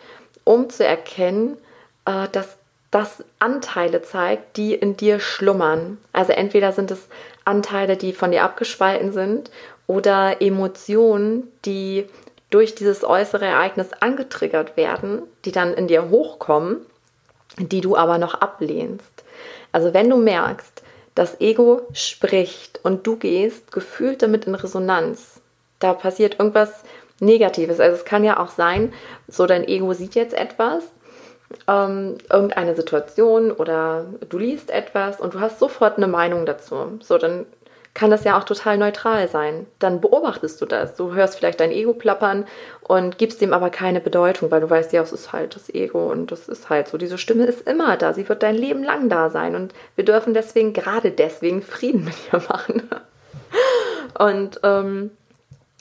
um 0.43 0.69
zu 0.69 0.85
erkennen, 0.85 1.57
äh, 2.05 2.27
dass 2.31 2.57
das 2.95 3.25
Anteile 3.39 4.03
zeigt, 4.03 4.55
die 4.55 4.73
in 4.73 4.95
dir 4.95 5.19
schlummern. 5.19 5.97
Also 6.13 6.31
entweder 6.31 6.71
sind 6.71 6.91
es 6.91 7.09
Anteile, 7.43 7.97
die 7.97 8.13
von 8.13 8.31
dir 8.31 8.43
abgespalten 8.43 9.11
sind 9.11 9.51
oder 9.85 10.41
Emotionen, 10.41 11.51
die 11.65 12.05
durch 12.51 12.73
dieses 12.73 13.03
äußere 13.03 13.43
Ereignis 13.43 13.89
angetriggert 13.99 14.77
werden, 14.77 15.23
die 15.43 15.51
dann 15.51 15.73
in 15.73 15.89
dir 15.89 16.09
hochkommen, 16.09 16.77
die 17.57 17.81
du 17.81 17.97
aber 17.97 18.17
noch 18.17 18.35
ablehnst. 18.35 19.25
Also 19.73 19.93
wenn 19.93 20.09
du 20.09 20.15
merkst, 20.15 20.81
das 21.15 21.41
Ego 21.41 21.81
spricht 21.91 22.79
und 22.83 23.05
du 23.05 23.17
gehst 23.17 23.73
gefühlt 23.73 24.21
damit 24.21 24.45
in 24.45 24.55
Resonanz, 24.55 25.41
da 25.79 25.93
passiert 25.93 26.39
irgendwas 26.39 26.71
Negatives. 27.19 27.81
Also 27.81 27.97
es 27.97 28.05
kann 28.05 28.23
ja 28.23 28.39
auch 28.39 28.51
sein, 28.51 28.93
so 29.27 29.45
dein 29.47 29.67
Ego 29.67 29.91
sieht 29.91 30.15
jetzt 30.15 30.33
etwas 30.33 30.85
ähm, 31.67 32.17
irgendeine 32.29 32.75
Situation 32.75 33.51
oder 33.51 34.05
du 34.29 34.37
liest 34.37 34.71
etwas 34.71 35.19
und 35.19 35.33
du 35.33 35.39
hast 35.39 35.59
sofort 35.59 35.97
eine 35.97 36.07
Meinung 36.07 36.45
dazu. 36.45 36.99
So, 37.01 37.17
dann 37.17 37.45
kann 37.95 38.11
das 38.11 38.25
ja 38.25 38.37
auch 38.37 38.43
total 38.43 38.77
neutral 38.77 39.29
sein. 39.29 39.65
Dann 39.79 40.01
beobachtest 40.01 40.61
du 40.61 40.65
das. 40.65 40.95
Du 40.95 41.13
hörst 41.13 41.37
vielleicht 41.37 41.61
dein 41.61 41.71
Ego 41.71 41.93
plappern 41.93 42.45
und 42.81 43.17
gibst 43.17 43.39
dem 43.39 43.53
aber 43.53 43.69
keine 43.69 44.01
Bedeutung, 44.01 44.51
weil 44.51 44.59
du 44.59 44.69
weißt, 44.69 44.91
ja, 44.91 45.01
es 45.01 45.13
ist 45.13 45.31
halt 45.31 45.55
das 45.55 45.73
Ego 45.73 46.11
und 46.11 46.31
das 46.31 46.49
ist 46.49 46.69
halt 46.69 46.89
so. 46.89 46.97
Diese 46.97 47.17
Stimme 47.17 47.45
ist 47.45 47.67
immer 47.67 47.95
da. 47.95 48.13
Sie 48.13 48.27
wird 48.27 48.43
dein 48.43 48.55
Leben 48.55 48.83
lang 48.83 49.07
da 49.07 49.29
sein 49.29 49.55
und 49.55 49.73
wir 49.95 50.03
dürfen 50.03 50.33
deswegen, 50.33 50.73
gerade 50.73 51.09
deswegen, 51.09 51.61
Frieden 51.61 52.03
mit 52.03 52.15
ihr 52.33 52.41
machen. 52.49 52.89
und 54.19 54.59
ähm, 54.63 55.11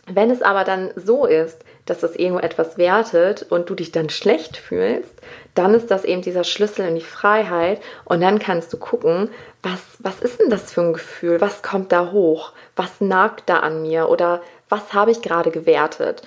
wenn 0.07 0.31
es 0.31 0.43
aber 0.43 0.63
dann 0.63 0.93
so 0.95 1.27
ist, 1.27 1.65
dass 1.87 2.01
das 2.01 2.17
Ego 2.17 2.39
etwas 2.39 2.79
wertet 2.79 3.43
und 3.51 3.69
du 3.69 3.75
dich 3.75 3.93
dann 3.93 4.09
schlecht 4.09 4.57
fühlst, 4.57 5.13
dann 5.55 5.75
ist 5.75 5.91
das 5.91 6.05
eben 6.05 6.23
dieser 6.23 6.45
Schlüssel 6.45 6.87
in 6.87 6.95
die 6.95 7.01
Freiheit 7.01 7.81
und 8.05 8.21
dann 8.21 8.39
kannst 8.39 8.73
du 8.73 8.79
gucken, 8.79 9.31
was, 9.63 9.81
was 9.99 10.21
ist 10.21 10.41
denn 10.41 10.51
das 10.51 10.73
für 10.73 10.81
ein 10.81 10.93
Gefühl? 10.93 11.41
Was 11.41 11.63
kommt 11.63 11.93
da 11.93 12.11
hoch? 12.13 12.53
Was 12.77 13.01
nagt 13.01 13.49
da 13.49 13.61
an 13.61 13.83
mir? 13.83 14.09
Oder 14.09 14.43
was 14.69 14.93
habe 14.93 15.11
ich 15.11 15.23
gerade 15.23 15.51
gewertet? 15.51 16.23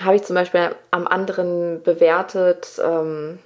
Habe 0.00 0.16
ich 0.16 0.24
zum 0.24 0.34
Beispiel 0.34 0.74
am 0.90 1.06
anderen 1.06 1.82
bewertet, 1.82 2.80
ähm, 2.82 3.38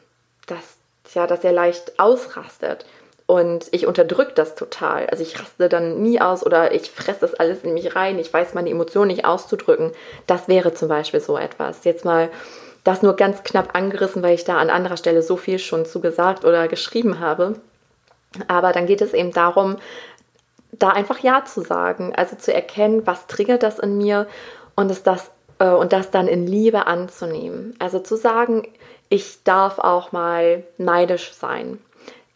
dass, 0.46 0.78
ja, 1.14 1.26
dass 1.26 1.44
er 1.44 1.52
leicht 1.52 1.98
ausrastet? 1.98 2.86
Und 3.26 3.66
ich 3.72 3.86
unterdrücke 3.86 4.32
das 4.34 4.54
total. 4.54 5.06
Also 5.06 5.22
ich 5.22 5.38
raste 5.40 5.68
dann 5.68 6.00
nie 6.00 6.20
aus 6.20 6.46
oder 6.46 6.72
ich 6.72 6.90
fresse 6.90 7.20
das 7.22 7.34
alles 7.34 7.64
in 7.64 7.74
mich 7.74 7.96
rein. 7.96 8.20
Ich 8.20 8.32
weiß 8.32 8.54
meine 8.54 8.70
Emotionen 8.70 9.08
nicht 9.08 9.24
auszudrücken. 9.24 9.90
Das 10.28 10.46
wäre 10.46 10.74
zum 10.74 10.88
Beispiel 10.88 11.20
so 11.20 11.36
etwas. 11.36 11.84
Jetzt 11.84 12.04
mal 12.04 12.30
das 12.84 13.02
nur 13.02 13.16
ganz 13.16 13.42
knapp 13.42 13.74
angerissen, 13.74 14.22
weil 14.22 14.36
ich 14.36 14.44
da 14.44 14.58
an 14.58 14.70
anderer 14.70 14.96
Stelle 14.96 15.22
so 15.22 15.36
viel 15.36 15.58
schon 15.58 15.86
zu 15.86 16.00
gesagt 16.00 16.44
oder 16.44 16.68
geschrieben 16.68 17.18
habe. 17.18 17.56
Aber 18.46 18.72
dann 18.72 18.86
geht 18.86 19.00
es 19.00 19.12
eben 19.12 19.32
darum, 19.32 19.76
da 20.70 20.90
einfach 20.90 21.18
Ja 21.18 21.44
zu 21.44 21.62
sagen, 21.62 22.14
also 22.14 22.36
zu 22.36 22.54
erkennen, 22.54 23.06
was 23.06 23.26
triggert 23.26 23.64
das 23.64 23.80
in 23.80 23.98
mir 23.98 24.28
und 24.76 24.90
es 24.90 25.02
das 25.02 25.30
äh, 25.58 25.68
und 25.68 25.92
das 25.92 26.10
dann 26.10 26.28
in 26.28 26.46
Liebe 26.46 26.86
anzunehmen. 26.86 27.74
Also 27.78 27.98
zu 27.98 28.16
sagen, 28.16 28.68
ich 29.08 29.42
darf 29.44 29.78
auch 29.78 30.12
mal 30.12 30.62
neidisch 30.78 31.32
sein. 31.32 31.78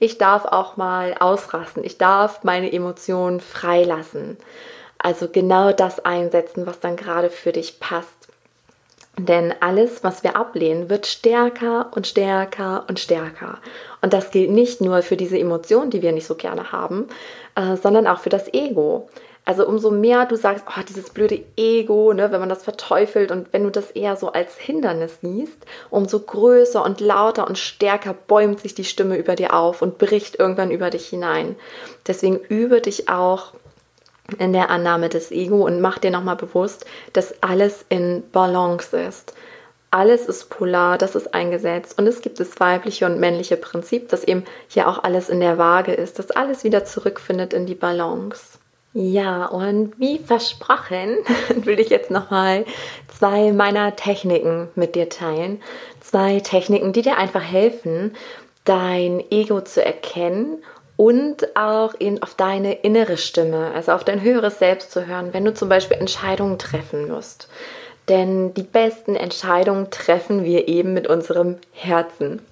Ich 0.00 0.16
darf 0.18 0.46
auch 0.46 0.78
mal 0.78 1.14
ausrasten. 1.20 1.84
Ich 1.84 1.98
darf 1.98 2.42
meine 2.42 2.72
Emotionen 2.72 3.40
freilassen. 3.40 4.38
Also 4.98 5.28
genau 5.28 5.72
das 5.72 6.00
einsetzen, 6.04 6.66
was 6.66 6.80
dann 6.80 6.96
gerade 6.96 7.30
für 7.30 7.52
dich 7.52 7.80
passt. 7.80 8.28
Denn 9.18 9.52
alles, 9.60 10.02
was 10.02 10.22
wir 10.22 10.36
ablehnen, 10.36 10.88
wird 10.88 11.06
stärker 11.06 11.90
und 11.94 12.06
stärker 12.06 12.84
und 12.88 12.98
stärker. 12.98 13.58
Und 14.00 14.14
das 14.14 14.30
gilt 14.30 14.50
nicht 14.50 14.80
nur 14.80 15.02
für 15.02 15.18
diese 15.18 15.38
Emotionen, 15.38 15.90
die 15.90 16.00
wir 16.00 16.12
nicht 16.12 16.26
so 16.26 16.34
gerne 16.34 16.72
haben, 16.72 17.08
äh, 17.54 17.76
sondern 17.76 18.06
auch 18.06 18.20
für 18.20 18.30
das 18.30 18.52
Ego. 18.54 19.10
Also 19.50 19.66
umso 19.66 19.90
mehr 19.90 20.26
du 20.26 20.36
sagst, 20.36 20.64
oh, 20.68 20.80
dieses 20.88 21.10
blöde 21.10 21.42
Ego, 21.56 22.12
ne, 22.12 22.30
wenn 22.30 22.38
man 22.38 22.48
das 22.48 22.62
verteufelt 22.62 23.32
und 23.32 23.52
wenn 23.52 23.64
du 23.64 23.70
das 23.70 23.90
eher 23.90 24.14
so 24.14 24.30
als 24.30 24.56
Hindernis 24.56 25.18
siehst, 25.22 25.66
umso 25.90 26.20
größer 26.20 26.84
und 26.84 27.00
lauter 27.00 27.48
und 27.48 27.58
stärker 27.58 28.14
bäumt 28.14 28.60
sich 28.60 28.76
die 28.76 28.84
Stimme 28.84 29.16
über 29.16 29.34
dir 29.34 29.52
auf 29.52 29.82
und 29.82 29.98
bricht 29.98 30.38
irgendwann 30.38 30.70
über 30.70 30.90
dich 30.90 31.08
hinein. 31.08 31.56
Deswegen 32.06 32.38
übe 32.38 32.80
dich 32.80 33.08
auch 33.08 33.54
in 34.38 34.52
der 34.52 34.70
Annahme 34.70 35.08
des 35.08 35.32
Ego 35.32 35.66
und 35.66 35.80
mach 35.80 35.98
dir 35.98 36.12
nochmal 36.12 36.36
bewusst, 36.36 36.86
dass 37.12 37.42
alles 37.42 37.84
in 37.88 38.22
Balance 38.30 38.96
ist. 38.96 39.34
Alles 39.90 40.26
ist 40.26 40.48
polar, 40.48 40.96
das 40.96 41.16
ist 41.16 41.34
eingesetzt 41.34 41.98
und 41.98 42.06
es 42.06 42.22
gibt 42.22 42.38
das 42.38 42.60
weibliche 42.60 43.04
und 43.04 43.18
männliche 43.18 43.56
Prinzip, 43.56 44.10
dass 44.10 44.22
eben 44.22 44.44
hier 44.68 44.86
auch 44.86 45.02
alles 45.02 45.28
in 45.28 45.40
der 45.40 45.58
Waage 45.58 45.92
ist, 45.92 46.20
dass 46.20 46.30
alles 46.30 46.62
wieder 46.62 46.84
zurückfindet 46.84 47.52
in 47.52 47.66
die 47.66 47.74
Balance. 47.74 48.59
Ja, 48.92 49.46
und 49.46 49.98
wie 50.00 50.18
versprochen 50.18 51.18
will 51.64 51.78
ich 51.78 51.90
jetzt 51.90 52.10
nochmal 52.10 52.64
zwei 53.06 53.52
meiner 53.52 53.94
Techniken 53.94 54.68
mit 54.74 54.96
dir 54.96 55.08
teilen. 55.08 55.62
Zwei 56.00 56.40
Techniken, 56.40 56.92
die 56.92 57.02
dir 57.02 57.16
einfach 57.16 57.42
helfen, 57.42 58.16
dein 58.64 59.22
Ego 59.30 59.60
zu 59.60 59.84
erkennen 59.84 60.64
und 60.96 61.56
auch 61.56 61.94
in, 61.94 62.20
auf 62.20 62.34
deine 62.34 62.74
innere 62.74 63.16
Stimme, 63.16 63.70
also 63.74 63.92
auf 63.92 64.02
dein 64.02 64.22
höheres 64.22 64.58
Selbst 64.58 64.90
zu 64.90 65.06
hören, 65.06 65.32
wenn 65.32 65.44
du 65.44 65.54
zum 65.54 65.68
Beispiel 65.68 65.96
Entscheidungen 65.96 66.58
treffen 66.58 67.08
musst. 67.08 67.48
Denn 68.08 68.54
die 68.54 68.64
besten 68.64 69.14
Entscheidungen 69.14 69.90
treffen 69.90 70.44
wir 70.44 70.66
eben 70.66 70.94
mit 70.94 71.06
unserem 71.06 71.58
Herzen. 71.72 72.42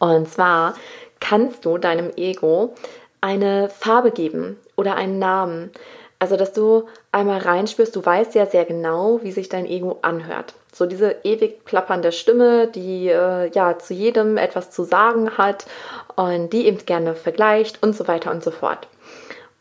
Und 0.00 0.28
zwar 0.28 0.74
kannst 1.20 1.64
du 1.64 1.78
deinem 1.78 2.10
Ego 2.16 2.74
eine 3.20 3.68
Farbe 3.68 4.10
geben 4.10 4.56
oder 4.76 4.94
einen 4.94 5.18
Namen. 5.18 5.70
Also, 6.18 6.36
dass 6.36 6.52
du 6.52 6.84
einmal 7.12 7.40
reinspürst, 7.40 7.94
du 7.94 8.04
weißt 8.04 8.34
ja 8.34 8.46
sehr 8.46 8.64
genau, 8.64 9.20
wie 9.22 9.32
sich 9.32 9.48
dein 9.48 9.66
Ego 9.66 9.98
anhört. 10.00 10.54
So 10.72 10.86
diese 10.86 11.16
ewig 11.24 11.64
plappernde 11.64 12.12
Stimme, 12.12 12.68
die 12.68 13.08
äh, 13.08 13.50
ja 13.52 13.78
zu 13.78 13.92
jedem 13.92 14.38
etwas 14.38 14.70
zu 14.70 14.84
sagen 14.84 15.36
hat 15.36 15.66
und 16.14 16.52
die 16.52 16.66
eben 16.66 16.78
gerne 16.86 17.14
vergleicht 17.14 17.82
und 17.82 17.94
so 17.94 18.08
weiter 18.08 18.30
und 18.30 18.42
so 18.42 18.50
fort. 18.50 18.88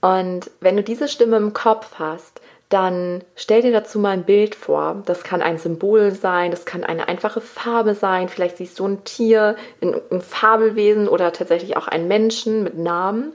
Und 0.02 0.50
wenn 0.62 0.78
du 0.78 0.84
diese 0.84 1.08
Stimme 1.08 1.38
im 1.38 1.54
Kopf 1.54 1.96
hast, 2.00 2.40
dann 2.70 3.24
stell 3.36 3.62
dir 3.62 3.72
dazu 3.72 4.00
mal 4.00 4.12
ein 4.12 4.24
Bild 4.24 4.56
vor. 4.56 5.04
Das 5.06 5.24
kann 5.24 5.42
ein 5.42 5.58
Symbol 5.58 6.12
sein, 6.12 6.52
das 6.52 6.66
kann 6.66 6.84
eine 6.84 7.08
einfache 7.08 7.42
Farbe 7.42 7.96
sein. 7.96 8.28
Vielleicht 8.28 8.58
siehst 8.58 8.80
du 8.80 8.88
ein 8.88 9.04
Tier, 9.04 9.56
ein, 9.82 10.00
ein 10.12 10.22
Fabelwesen 10.22 11.08
oder 11.08 11.32
tatsächlich 11.32 11.78
auch 11.78 11.88
einen 11.88 12.08
Menschen 12.08 12.64
mit 12.64 12.78
Namen. 12.78 13.34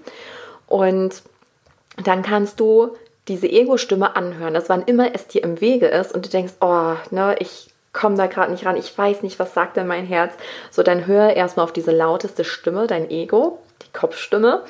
Und 0.67 1.23
dann 2.07 2.23
kannst 2.23 2.61
du 2.61 2.97
diese 3.29 3.47
Ego-Stimme 3.47 4.17
anhören, 4.17 4.55
dass 4.55 4.69
wann 4.69 4.83
immer 4.83 5.15
es 5.15 5.27
dir 5.27 5.45
im 5.45 5.61
Wege 5.61 5.87
ist 5.87 6.13
und 6.15 6.25
du 6.25 6.31
denkst, 6.31 6.55
oh, 6.61 6.95
ne, 7.11 7.37
ich 7.39 7.71
komme 7.93 8.17
da 8.17 8.27
gerade 8.27 8.53
nicht 8.53 8.67
ran, 8.67 8.77
ich 8.77 8.97
weiß 8.97 9.23
nicht, 9.23 9.39
was 9.39 9.55
sagt 9.55 9.77
denn 9.77 9.87
mein 9.87 10.07
Herz. 10.07 10.35
So, 10.71 10.83
dann 10.83 11.07
hör 11.07 11.35
erstmal 11.35 11.65
auf 11.65 11.73
diese 11.73 11.93
lauteste 11.93 12.45
Stimme, 12.45 12.87
dein 12.87 13.11
Ego, 13.11 13.59
die 13.83 13.93
Kopfstimme. 13.93 14.63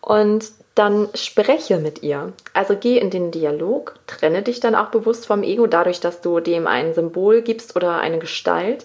Und 0.00 0.46
dann 0.74 1.08
spreche 1.14 1.78
mit 1.78 2.02
ihr. 2.02 2.32
Also 2.54 2.76
geh 2.78 2.98
in 2.98 3.10
den 3.10 3.32
Dialog, 3.32 3.96
trenne 4.06 4.42
dich 4.42 4.60
dann 4.60 4.74
auch 4.74 4.88
bewusst 4.88 5.26
vom 5.26 5.42
Ego, 5.42 5.66
dadurch, 5.66 6.00
dass 6.00 6.20
du 6.20 6.40
dem 6.40 6.66
ein 6.66 6.94
Symbol 6.94 7.42
gibst 7.42 7.76
oder 7.76 7.98
eine 7.98 8.18
Gestalt. 8.18 8.84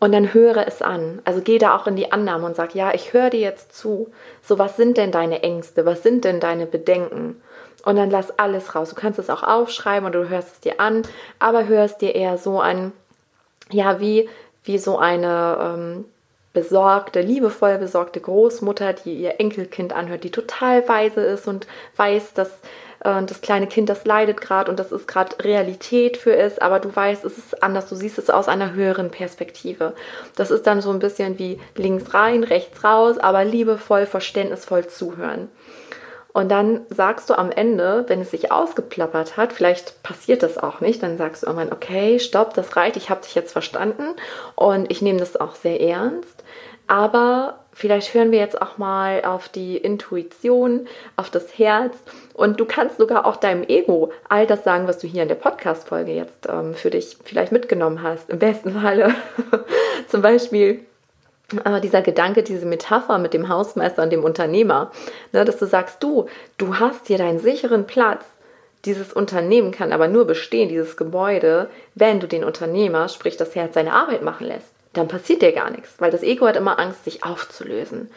Und 0.00 0.12
dann 0.12 0.34
höre 0.34 0.66
es 0.66 0.82
an. 0.82 1.22
Also 1.24 1.40
geh 1.40 1.58
da 1.58 1.76
auch 1.76 1.86
in 1.86 1.96
die 1.96 2.12
Annahme 2.12 2.46
und 2.46 2.56
sag, 2.56 2.74
ja, 2.74 2.92
ich 2.94 3.12
höre 3.12 3.30
dir 3.30 3.40
jetzt 3.40 3.74
zu. 3.76 4.10
So, 4.42 4.58
was 4.58 4.76
sind 4.76 4.96
denn 4.96 5.12
deine 5.12 5.42
Ängste? 5.42 5.86
Was 5.86 6.02
sind 6.02 6.24
denn 6.24 6.40
deine 6.40 6.66
Bedenken? 6.66 7.40
Und 7.84 7.96
dann 7.96 8.10
lass 8.10 8.38
alles 8.38 8.74
raus. 8.74 8.90
Du 8.90 8.96
kannst 8.96 9.18
es 9.18 9.30
auch 9.30 9.42
aufschreiben 9.42 10.08
oder 10.08 10.22
du 10.22 10.28
hörst 10.28 10.54
es 10.54 10.60
dir 10.60 10.80
an, 10.80 11.02
aber 11.38 11.66
hörst 11.66 12.00
dir 12.00 12.14
eher 12.14 12.38
so 12.38 12.60
an, 12.60 12.92
ja, 13.70 14.00
wie, 14.00 14.28
wie 14.64 14.78
so 14.78 14.98
eine 14.98 15.58
ähm, 15.60 16.04
besorgte, 16.54 17.20
liebevoll 17.20 17.78
besorgte 17.78 18.20
Großmutter, 18.20 18.94
die 18.94 19.14
ihr 19.14 19.40
Enkelkind 19.40 19.92
anhört, 19.92 20.24
die 20.24 20.30
total 20.30 20.88
weise 20.88 21.20
ist 21.20 21.46
und 21.46 21.66
weiß, 21.96 22.32
dass 22.32 22.50
äh, 23.04 23.22
das 23.22 23.40
kleine 23.40 23.66
Kind 23.66 23.88
das 23.88 24.04
leidet 24.04 24.40
gerade 24.40 24.70
und 24.70 24.80
das 24.80 24.90
ist 24.90 25.06
gerade 25.06 25.36
Realität 25.44 26.16
für 26.16 26.34
es, 26.34 26.58
aber 26.58 26.80
du 26.80 26.94
weißt, 26.94 27.24
es 27.24 27.38
ist 27.38 27.62
anders, 27.62 27.88
du 27.88 27.94
siehst 27.94 28.18
es 28.18 28.30
aus 28.30 28.48
einer 28.48 28.72
höheren 28.72 29.10
Perspektive. 29.10 29.94
Das 30.34 30.50
ist 30.50 30.66
dann 30.66 30.80
so 30.80 30.90
ein 30.90 30.98
bisschen 30.98 31.38
wie 31.38 31.60
links 31.76 32.12
rein, 32.14 32.42
rechts 32.42 32.82
raus, 32.82 33.18
aber 33.18 33.44
liebevoll, 33.44 34.06
verständnisvoll 34.06 34.88
zuhören. 34.88 35.48
Und 36.32 36.48
dann 36.48 36.80
sagst 36.90 37.30
du 37.30 37.38
am 37.38 37.52
Ende, 37.52 38.06
wenn 38.08 38.20
es 38.20 38.32
sich 38.32 38.50
ausgeplappert 38.50 39.36
hat, 39.36 39.52
vielleicht 39.52 40.02
passiert 40.02 40.42
das 40.42 40.58
auch 40.58 40.80
nicht, 40.80 41.00
dann 41.00 41.16
sagst 41.16 41.44
du 41.44 41.46
irgendwann, 41.46 41.72
okay, 41.72 42.18
stopp, 42.18 42.54
das 42.54 42.74
reicht, 42.74 42.96
ich 42.96 43.08
habe 43.08 43.22
dich 43.22 43.36
jetzt 43.36 43.52
verstanden 43.52 44.02
und 44.56 44.90
ich 44.90 45.00
nehme 45.00 45.20
das 45.20 45.36
auch 45.36 45.54
sehr 45.54 45.80
ernst. 45.80 46.42
Aber 46.86 47.60
vielleicht 47.72 48.14
hören 48.14 48.30
wir 48.30 48.38
jetzt 48.38 48.60
auch 48.60 48.78
mal 48.78 49.24
auf 49.24 49.48
die 49.48 49.76
Intuition, 49.76 50.86
auf 51.16 51.30
das 51.30 51.58
Herz 51.58 51.96
und 52.34 52.60
du 52.60 52.66
kannst 52.66 52.98
sogar 52.98 53.26
auch 53.26 53.36
deinem 53.36 53.64
Ego 53.64 54.12
all 54.28 54.46
das 54.46 54.64
sagen, 54.64 54.86
was 54.86 54.98
du 54.98 55.06
hier 55.06 55.22
in 55.22 55.28
der 55.28 55.34
Podcast-Folge 55.34 56.12
jetzt 56.12 56.46
ähm, 56.48 56.74
für 56.74 56.90
dich 56.90 57.16
vielleicht 57.24 57.52
mitgenommen 57.52 58.02
hast. 58.02 58.30
Im 58.30 58.38
besten 58.38 58.72
Falle 58.72 59.14
zum 60.08 60.22
Beispiel 60.22 60.84
aber 61.62 61.80
dieser 61.80 62.02
Gedanke, 62.02 62.42
diese 62.42 62.66
Metapher 62.66 63.18
mit 63.18 63.34
dem 63.34 63.48
Hausmeister 63.48 64.02
und 64.02 64.10
dem 64.10 64.24
Unternehmer, 64.24 64.90
ne, 65.32 65.44
dass 65.44 65.58
du 65.58 65.66
sagst, 65.66 66.02
du, 66.02 66.26
du 66.56 66.78
hast 66.78 67.06
hier 67.06 67.18
deinen 67.18 67.38
sicheren 67.38 67.86
Platz. 67.86 68.24
Dieses 68.84 69.12
Unternehmen 69.12 69.70
kann 69.70 69.92
aber 69.92 70.08
nur 70.08 70.26
bestehen, 70.26 70.68
dieses 70.68 70.96
Gebäude, 70.96 71.68
wenn 71.94 72.20
du 72.20 72.26
den 72.26 72.44
Unternehmer, 72.44 73.08
sprich 73.08 73.36
das 73.36 73.54
Herz, 73.54 73.74
seine 73.74 73.92
Arbeit 73.92 74.22
machen 74.22 74.46
lässt. 74.46 74.73
Dann 74.94 75.08
passiert 75.08 75.42
dir 75.42 75.52
gar 75.52 75.70
nichts, 75.70 75.94
weil 75.98 76.10
das 76.10 76.22
Ego 76.22 76.46
hat 76.46 76.56
immer 76.56 76.78
Angst, 76.78 77.04
sich 77.04 77.24
aufzulösen. 77.24 78.10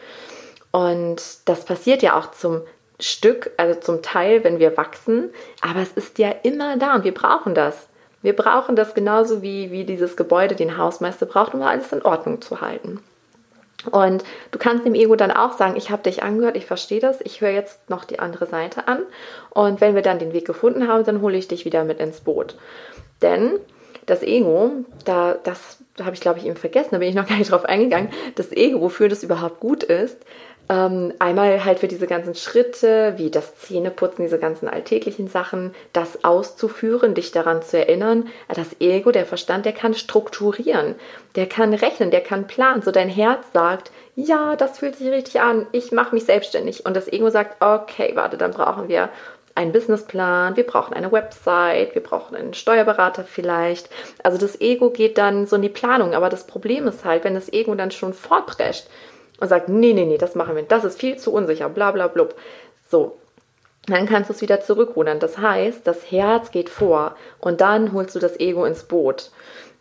Und 0.70 1.22
das 1.44 1.64
passiert 1.64 2.02
ja 2.02 2.18
auch 2.18 2.30
zum 2.30 2.62
Stück, 3.00 3.52
also 3.56 3.78
zum 3.80 4.02
Teil, 4.02 4.42
wenn 4.44 4.58
wir 4.58 4.76
wachsen, 4.76 5.30
aber 5.60 5.80
es 5.80 5.92
ist 5.92 6.18
ja 6.18 6.30
immer 6.42 6.76
da 6.76 6.94
und 6.94 7.04
wir 7.04 7.14
brauchen 7.14 7.54
das. 7.54 7.88
Wir 8.22 8.34
brauchen 8.34 8.74
das 8.74 8.94
genauso 8.94 9.42
wie, 9.42 9.70
wie 9.70 9.84
dieses 9.84 10.16
Gebäude 10.16 10.56
den 10.56 10.76
Hausmeister 10.76 11.26
braucht, 11.26 11.54
um 11.54 11.62
alles 11.62 11.92
in 11.92 12.02
Ordnung 12.02 12.42
zu 12.42 12.60
halten. 12.60 13.00
Und 13.92 14.24
du 14.50 14.58
kannst 14.58 14.84
dem 14.84 14.96
Ego 14.96 15.14
dann 15.14 15.30
auch 15.30 15.56
sagen, 15.56 15.76
ich 15.76 15.90
habe 15.90 16.02
dich 16.02 16.24
angehört, 16.24 16.56
ich 16.56 16.66
verstehe 16.66 16.98
das, 17.00 17.20
ich 17.20 17.40
höre 17.40 17.50
jetzt 17.50 17.88
noch 17.88 18.04
die 18.04 18.18
andere 18.18 18.46
Seite 18.46 18.88
an. 18.88 19.02
Und 19.50 19.80
wenn 19.80 19.94
wir 19.94 20.02
dann 20.02 20.18
den 20.18 20.32
Weg 20.32 20.46
gefunden 20.46 20.88
haben, 20.88 21.04
dann 21.04 21.22
hole 21.22 21.38
ich 21.38 21.46
dich 21.46 21.64
wieder 21.64 21.84
mit 21.84 22.00
ins 22.00 22.20
Boot. 22.20 22.56
Denn 23.22 23.60
das 24.08 24.22
Ego, 24.22 24.72
da, 25.04 25.36
das 25.44 25.78
habe 26.00 26.14
ich 26.14 26.20
glaube 26.20 26.38
ich 26.38 26.46
eben 26.46 26.56
vergessen, 26.56 26.90
da 26.92 26.98
bin 26.98 27.08
ich 27.08 27.14
noch 27.14 27.26
gar 27.28 27.38
nicht 27.38 27.50
drauf 27.50 27.64
eingegangen, 27.64 28.10
das 28.34 28.52
Ego, 28.52 28.80
wofür 28.80 29.08
das 29.08 29.22
überhaupt 29.22 29.60
gut 29.60 29.84
ist, 29.84 30.18
ähm, 30.70 31.14
einmal 31.18 31.64
halt 31.64 31.78
für 31.78 31.88
diese 31.88 32.06
ganzen 32.06 32.34
Schritte, 32.34 33.14
wie 33.16 33.30
das 33.30 33.56
Zähneputzen, 33.56 34.24
diese 34.24 34.38
ganzen 34.38 34.68
alltäglichen 34.68 35.28
Sachen, 35.28 35.74
das 35.94 36.24
auszuführen, 36.24 37.14
dich 37.14 37.32
daran 37.32 37.62
zu 37.62 37.78
erinnern. 37.78 38.28
Das 38.54 38.78
Ego, 38.78 39.10
der 39.10 39.24
Verstand, 39.24 39.64
der 39.64 39.72
kann 39.72 39.94
strukturieren, 39.94 40.94
der 41.36 41.46
kann 41.46 41.72
rechnen, 41.72 42.10
der 42.10 42.20
kann 42.20 42.46
planen. 42.46 42.82
So 42.82 42.90
dein 42.90 43.08
Herz 43.08 43.46
sagt, 43.54 43.90
ja, 44.14 44.56
das 44.56 44.78
fühlt 44.78 44.96
sich 44.96 45.08
richtig 45.10 45.40
an, 45.40 45.66
ich 45.72 45.90
mache 45.90 46.14
mich 46.14 46.24
selbstständig. 46.24 46.84
Und 46.84 46.94
das 46.94 47.08
Ego 47.10 47.30
sagt, 47.30 47.62
okay, 47.62 48.12
warte, 48.14 48.36
dann 48.36 48.50
brauchen 48.50 48.88
wir 48.88 49.08
einen 49.58 49.72
Businessplan, 49.72 50.56
wir 50.56 50.64
brauchen 50.64 50.94
eine 50.94 51.10
Website, 51.10 51.94
wir 51.94 52.02
brauchen 52.02 52.36
einen 52.36 52.54
Steuerberater 52.54 53.24
vielleicht. 53.24 53.90
Also 54.22 54.38
das 54.38 54.60
Ego 54.60 54.90
geht 54.90 55.18
dann 55.18 55.46
so 55.46 55.56
in 55.56 55.62
die 55.62 55.68
Planung. 55.68 56.14
Aber 56.14 56.28
das 56.28 56.46
Problem 56.46 56.86
ist 56.86 57.04
halt, 57.04 57.24
wenn 57.24 57.34
das 57.34 57.52
Ego 57.52 57.74
dann 57.74 57.90
schon 57.90 58.14
fortprescht, 58.14 58.86
und 59.40 59.48
sagt, 59.48 59.68
nee, 59.68 59.92
nee, 59.92 60.04
nee, 60.04 60.18
das 60.18 60.34
machen 60.34 60.56
wir 60.56 60.62
das 60.64 60.84
ist 60.84 60.98
viel 60.98 61.16
zu 61.16 61.32
unsicher, 61.32 61.68
bla 61.68 61.92
bla 61.92 62.08
blub. 62.08 62.34
So, 62.90 63.16
dann 63.86 64.06
kannst 64.06 64.30
du 64.30 64.34
es 64.34 64.40
wieder 64.40 64.60
zurückrudern. 64.60 65.20
Das 65.20 65.38
heißt, 65.38 65.86
das 65.86 66.10
Herz 66.10 66.50
geht 66.50 66.68
vor 66.68 67.16
und 67.40 67.60
dann 67.60 67.92
holst 67.92 68.14
du 68.14 68.18
das 68.18 68.38
Ego 68.40 68.64
ins 68.64 68.84
Boot. 68.84 69.30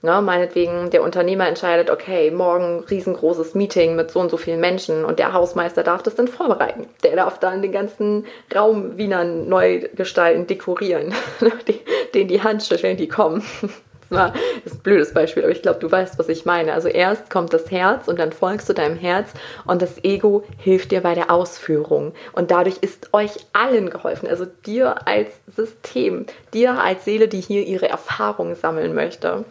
Ne, 0.04 0.22
meinetwegen, 0.22 0.92
der 0.92 1.02
Unternehmer 1.02 1.48
entscheidet, 1.48 1.90
okay, 1.90 2.30
morgen 2.30 2.84
riesengroßes 2.88 3.56
Meeting 3.56 3.96
mit 3.96 4.12
so 4.12 4.20
und 4.20 4.30
so 4.30 4.38
vielen 4.38 4.60
Menschen 4.60 5.04
und 5.04 5.18
der 5.18 5.34
Hausmeister 5.34 5.82
darf 5.82 6.04
das 6.04 6.14
dann 6.14 6.28
vorbereiten. 6.28 6.86
Der 7.04 7.16
darf 7.16 7.40
dann 7.40 7.64
den 7.64 7.72
ganzen 7.72 8.26
Raum 8.56 8.98
Wienern 8.98 9.50
neu 9.50 9.90
gestalten, 9.96 10.46
dekorieren, 10.46 11.16
den 12.14 12.28
die 12.28 12.44
Hand 12.44 12.64
schütteln, 12.64 12.98
die 12.98 13.08
kommen. 13.08 13.44
Das 14.10 14.32
ist 14.64 14.76
ein 14.76 14.84
blödes 14.84 15.14
Beispiel, 15.14 15.44
aber 15.44 15.52
ich 15.52 15.62
glaube, 15.62 15.80
du 15.80 15.92
weißt, 15.92 16.18
was 16.18 16.30
ich 16.30 16.46
meine. 16.46 16.72
Also 16.72 16.88
erst 16.88 17.30
kommt 17.30 17.52
das 17.52 17.70
Herz 17.72 18.08
und 18.08 18.18
dann 18.20 18.32
folgst 18.32 18.70
du 18.70 18.74
deinem 18.74 18.96
Herz 18.96 19.32
und 19.66 19.82
das 19.82 20.02
Ego 20.02 20.46
hilft 20.58 20.92
dir 20.92 21.02
bei 21.02 21.14
der 21.14 21.30
Ausführung. 21.30 22.14
Und 22.32 22.50
dadurch 22.50 22.78
ist 22.78 23.14
euch 23.14 23.32
allen 23.52 23.90
geholfen, 23.90 24.30
also 24.30 24.46
dir 24.46 25.06
als 25.06 25.28
System, 25.54 26.26
dir 26.54 26.80
als 26.80 27.04
Seele, 27.04 27.28
die 27.28 27.42
hier 27.42 27.66
ihre 27.66 27.90
Erfahrungen 27.90 28.56
sammeln 28.56 28.96
möchte. 28.96 29.44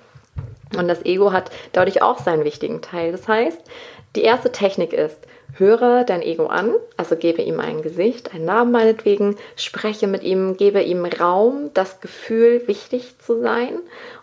Und 0.74 0.88
das 0.88 1.04
Ego 1.04 1.32
hat 1.32 1.50
dadurch 1.72 2.02
auch 2.02 2.18
seinen 2.18 2.44
wichtigen 2.44 2.82
Teil. 2.82 3.12
Das 3.12 3.28
heißt, 3.28 3.60
die 4.16 4.22
erste 4.22 4.50
Technik 4.50 4.92
ist, 4.92 5.18
höre 5.54 6.04
dein 6.04 6.22
Ego 6.22 6.46
an, 6.46 6.74
also 6.96 7.16
gebe 7.16 7.42
ihm 7.42 7.60
ein 7.60 7.82
Gesicht, 7.82 8.34
einen 8.34 8.44
Namen 8.44 8.72
meinetwegen, 8.72 9.36
spreche 9.56 10.06
mit 10.06 10.22
ihm, 10.22 10.56
gebe 10.56 10.82
ihm 10.82 11.04
Raum, 11.04 11.70
das 11.74 12.00
Gefühl, 12.00 12.66
wichtig 12.66 13.18
zu 13.18 13.40
sein 13.40 13.78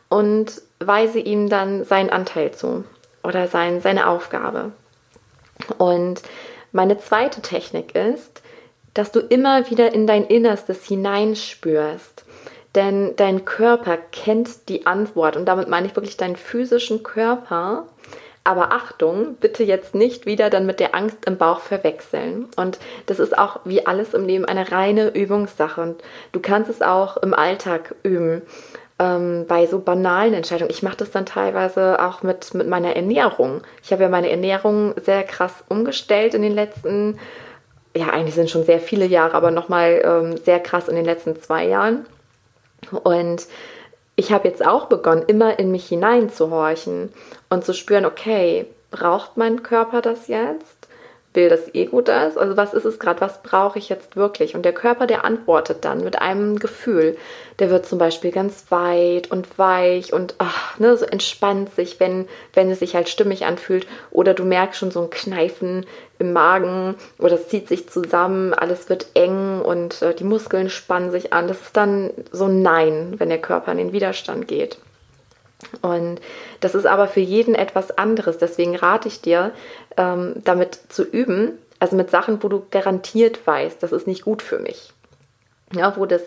und 0.10 0.62
weise 0.79 1.19
ihm 1.19 1.49
dann 1.49 1.86
seinen 1.86 2.10
Anteil 2.10 2.51
zu 2.51 2.84
oder 3.23 3.47
sein, 3.47 3.82
seine 3.82 4.08
Aufgabe. 4.08 4.71
Und 5.77 6.21
meine 6.71 6.97
zweite 6.97 7.41
Technik 7.41 7.95
ist, 7.95 8.41
dass 8.93 9.12
du 9.12 9.19
immer 9.19 9.69
wieder 9.69 9.93
in 9.93 10.06
dein 10.06 10.25
Innerstes 10.25 10.86
hineinspürst. 10.86 12.22
Denn 12.75 13.15
dein 13.15 13.45
Körper 13.45 13.97
kennt 14.12 14.67
die 14.69 14.86
Antwort 14.86 15.38
und 15.38 15.45
damit 15.45 15.69
meine 15.69 15.88
ich 15.88 15.95
wirklich 15.95 16.17
deinen 16.17 16.36
physischen 16.36 17.03
Körper. 17.03 17.86
Aber 18.45 18.73
Achtung, 18.73 19.36
bitte 19.39 19.63
jetzt 19.63 19.95
nicht 19.95 20.25
wieder 20.25 20.49
dann 20.49 20.65
mit 20.65 20.79
der 20.79 20.93
Angst 20.95 21.25
im 21.25 21.38
Bauch 21.38 21.62
verwechseln. 21.62 22.47
Und 22.57 22.77
das 23.05 23.19
ist 23.19 23.38
auch 23.38 23.62
wie 23.63 23.86
alles 23.86 24.13
im 24.13 24.25
Leben 24.25 24.43
eine 24.43 24.71
reine 24.71 25.09
Übungssache. 25.09 25.81
Und 25.81 26.03
du 26.33 26.41
kannst 26.41 26.69
es 26.69 26.81
auch 26.81 27.15
im 27.17 27.33
Alltag 27.33 27.95
üben 28.03 28.41
ähm, 28.99 29.45
bei 29.47 29.65
so 29.65 29.79
banalen 29.79 30.33
Entscheidungen. 30.33 30.71
Ich 30.71 30.83
mache 30.83 30.97
das 30.97 31.12
dann 31.12 31.25
teilweise 31.25 32.03
auch 32.03 32.21
mit, 32.21 32.53
mit 32.53 32.67
meiner 32.67 32.95
Ernährung. 32.95 33.62
Ich 33.81 33.91
habe 33.91 34.03
ja 34.03 34.09
meine 34.09 34.29
Ernährung 34.29 34.93
sehr 35.01 35.23
krass 35.23 35.63
umgestellt 35.69 36.33
in 36.33 36.41
den 36.41 36.53
letzten, 36.53 37.19
ja, 37.95 38.09
eigentlich 38.09 38.36
sind 38.36 38.49
schon 38.49 38.65
sehr 38.65 38.79
viele 38.79 39.05
Jahre, 39.05 39.36
aber 39.36 39.51
nochmal 39.51 40.01
ähm, 40.03 40.38
sehr 40.38 40.59
krass 40.59 40.88
in 40.89 40.95
den 40.95 41.05
letzten 41.05 41.39
zwei 41.41 41.65
Jahren. 41.65 42.05
Und 42.91 43.48
ich 44.15 44.32
habe 44.32 44.48
jetzt 44.48 44.65
auch 44.65 44.86
begonnen, 44.86 45.24
immer 45.28 45.58
in 45.60 45.72
mich 45.72 45.88
hineinzuhorchen 45.88 47.12
und 47.50 47.65
zu 47.65 47.74
spüren, 47.74 48.06
okay, 48.06 48.67
braucht 48.91 49.38
mein 49.38 49.63
Körper 49.63 50.02
das 50.02 50.28
jetzt? 50.28 50.83
Will 51.34 51.50
das 51.50 51.74
Ego 51.74 52.02
das? 52.02 52.38
Also 52.38 52.58
was 52.58 52.74
ist 52.74 52.86
es 52.86 53.00
gerade? 53.00 53.22
Was 53.22 53.41
brauche 53.41 53.80
ich 53.80 53.89
jetzt 53.89 54.15
wirklich? 54.15 54.56
Und 54.56 54.63
der 54.63 54.74
Körper, 54.74 55.08
der 55.08 55.26
antwortet 55.26 55.84
dann 55.86 56.04
mit 56.04 56.22
einem 56.22 56.60
Gefühl. 56.60 57.17
Der 57.60 57.69
wird 57.69 57.86
zum 57.86 58.00
Beispiel 58.00 58.32
ganz 58.32 58.65
weit 58.69 59.32
und 59.32 59.58
weich 59.58 60.13
und 60.13 60.36
ach, 60.38 60.78
ne, 60.80 60.96
so 60.98 61.06
entspannt 61.06 61.74
sich, 61.76 62.00
wenn, 62.00 62.28
wenn 62.54 62.69
es 62.69 62.80
sich 62.80 62.96
halt 62.96 63.10
stimmig 63.10 63.46
anfühlt. 63.46 63.88
Oder 64.12 64.34
du 64.34 64.43
merkst 64.46 64.80
schon 64.80 64.91
so 64.91 65.02
ein 65.02 65.10
Kneifen 65.10 65.86
im 66.19 66.34
Magen 66.34 66.96
oder 67.19 67.36
es 67.36 67.48
zieht 67.48 67.67
sich 67.67 67.89
zusammen, 67.89 68.54
alles 68.54 68.89
wird 68.89 69.08
eng 69.13 69.62
und 69.62 70.02
äh, 70.02 70.13
die 70.13 70.24
Muskeln 70.24 70.69
spannen 70.69 71.12
sich 71.12 71.34
an. 71.34 71.48
Das 71.48 71.62
ist 71.62 71.78
dann 71.78 72.12
so 72.32 72.46
ein 72.46 72.62
Nein, 72.62 73.15
wenn 73.17 73.30
der 73.30 73.41
Körper 73.41 73.72
in 73.72 73.78
den 73.78 73.93
Widerstand 73.93 74.48
geht. 74.48 74.78
Und 75.82 76.19
das 76.60 76.76
ist 76.76 76.86
aber 76.86 77.08
für 77.08 77.19
jeden 77.19 77.56
etwas 77.56 77.98
anderes. 77.98 78.38
Deswegen 78.38 78.76
rate 78.76 79.08
ich 79.08 79.22
dir, 79.22 79.52
ähm, 79.97 80.36
damit 80.43 80.79
zu 80.89 81.03
üben, 81.03 81.58
also 81.79 81.95
mit 81.95 82.10
Sachen, 82.10 82.41
wo 82.43 82.47
du 82.47 82.65
garantiert 82.71 83.45
weißt, 83.45 83.82
das 83.84 83.91
ist 83.91 84.08
nicht 84.08 84.23
gut 84.23 84.41
für 84.41 84.60
mich. 84.60 84.93
Ja, 85.73 85.97
wo 85.97 86.06
das 86.06 86.21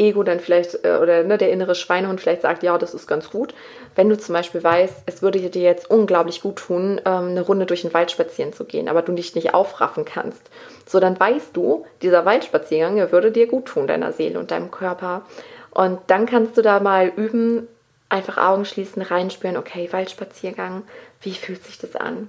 Ego 0.00 0.22
dann 0.22 0.40
vielleicht 0.40 0.84
äh, 0.84 0.98
oder 1.00 1.22
ne, 1.22 1.36
der 1.36 1.52
innere 1.52 1.74
Schweinehund 1.74 2.20
vielleicht 2.20 2.42
sagt, 2.42 2.62
ja, 2.62 2.78
das 2.78 2.94
ist 2.94 3.06
ganz 3.06 3.30
gut. 3.30 3.54
Wenn 3.94 4.08
du 4.08 4.18
zum 4.18 4.32
Beispiel 4.32 4.64
weißt, 4.64 5.02
es 5.06 5.20
würde 5.20 5.38
dir 5.38 5.62
jetzt 5.62 5.90
unglaublich 5.90 6.40
gut 6.40 6.56
tun, 6.56 7.00
ähm, 7.04 7.28
eine 7.28 7.42
Runde 7.42 7.66
durch 7.66 7.82
den 7.82 7.92
Wald 7.92 8.10
spazieren 8.10 8.52
zu 8.52 8.64
gehen, 8.64 8.88
aber 8.88 9.02
du 9.02 9.12
dich 9.12 9.34
nicht 9.34 9.52
aufraffen 9.52 10.04
kannst, 10.04 10.42
so 10.86 11.00
dann 11.00 11.20
weißt 11.20 11.54
du, 11.54 11.84
dieser 12.02 12.24
Waldspaziergang 12.24 13.12
würde 13.12 13.30
dir 13.30 13.46
gut 13.46 13.66
tun, 13.66 13.86
deiner 13.86 14.12
Seele 14.12 14.38
und 14.38 14.50
deinem 14.50 14.70
Körper. 14.70 15.22
Und 15.70 16.00
dann 16.06 16.26
kannst 16.26 16.56
du 16.56 16.62
da 16.62 16.80
mal 16.80 17.08
üben, 17.14 17.68
einfach 18.08 18.38
Augen 18.38 18.64
schließen, 18.64 19.02
reinspüren, 19.02 19.56
okay, 19.56 19.88
Waldspaziergang, 19.92 20.82
wie 21.20 21.34
fühlt 21.34 21.62
sich 21.62 21.78
das 21.78 21.94
an? 21.94 22.28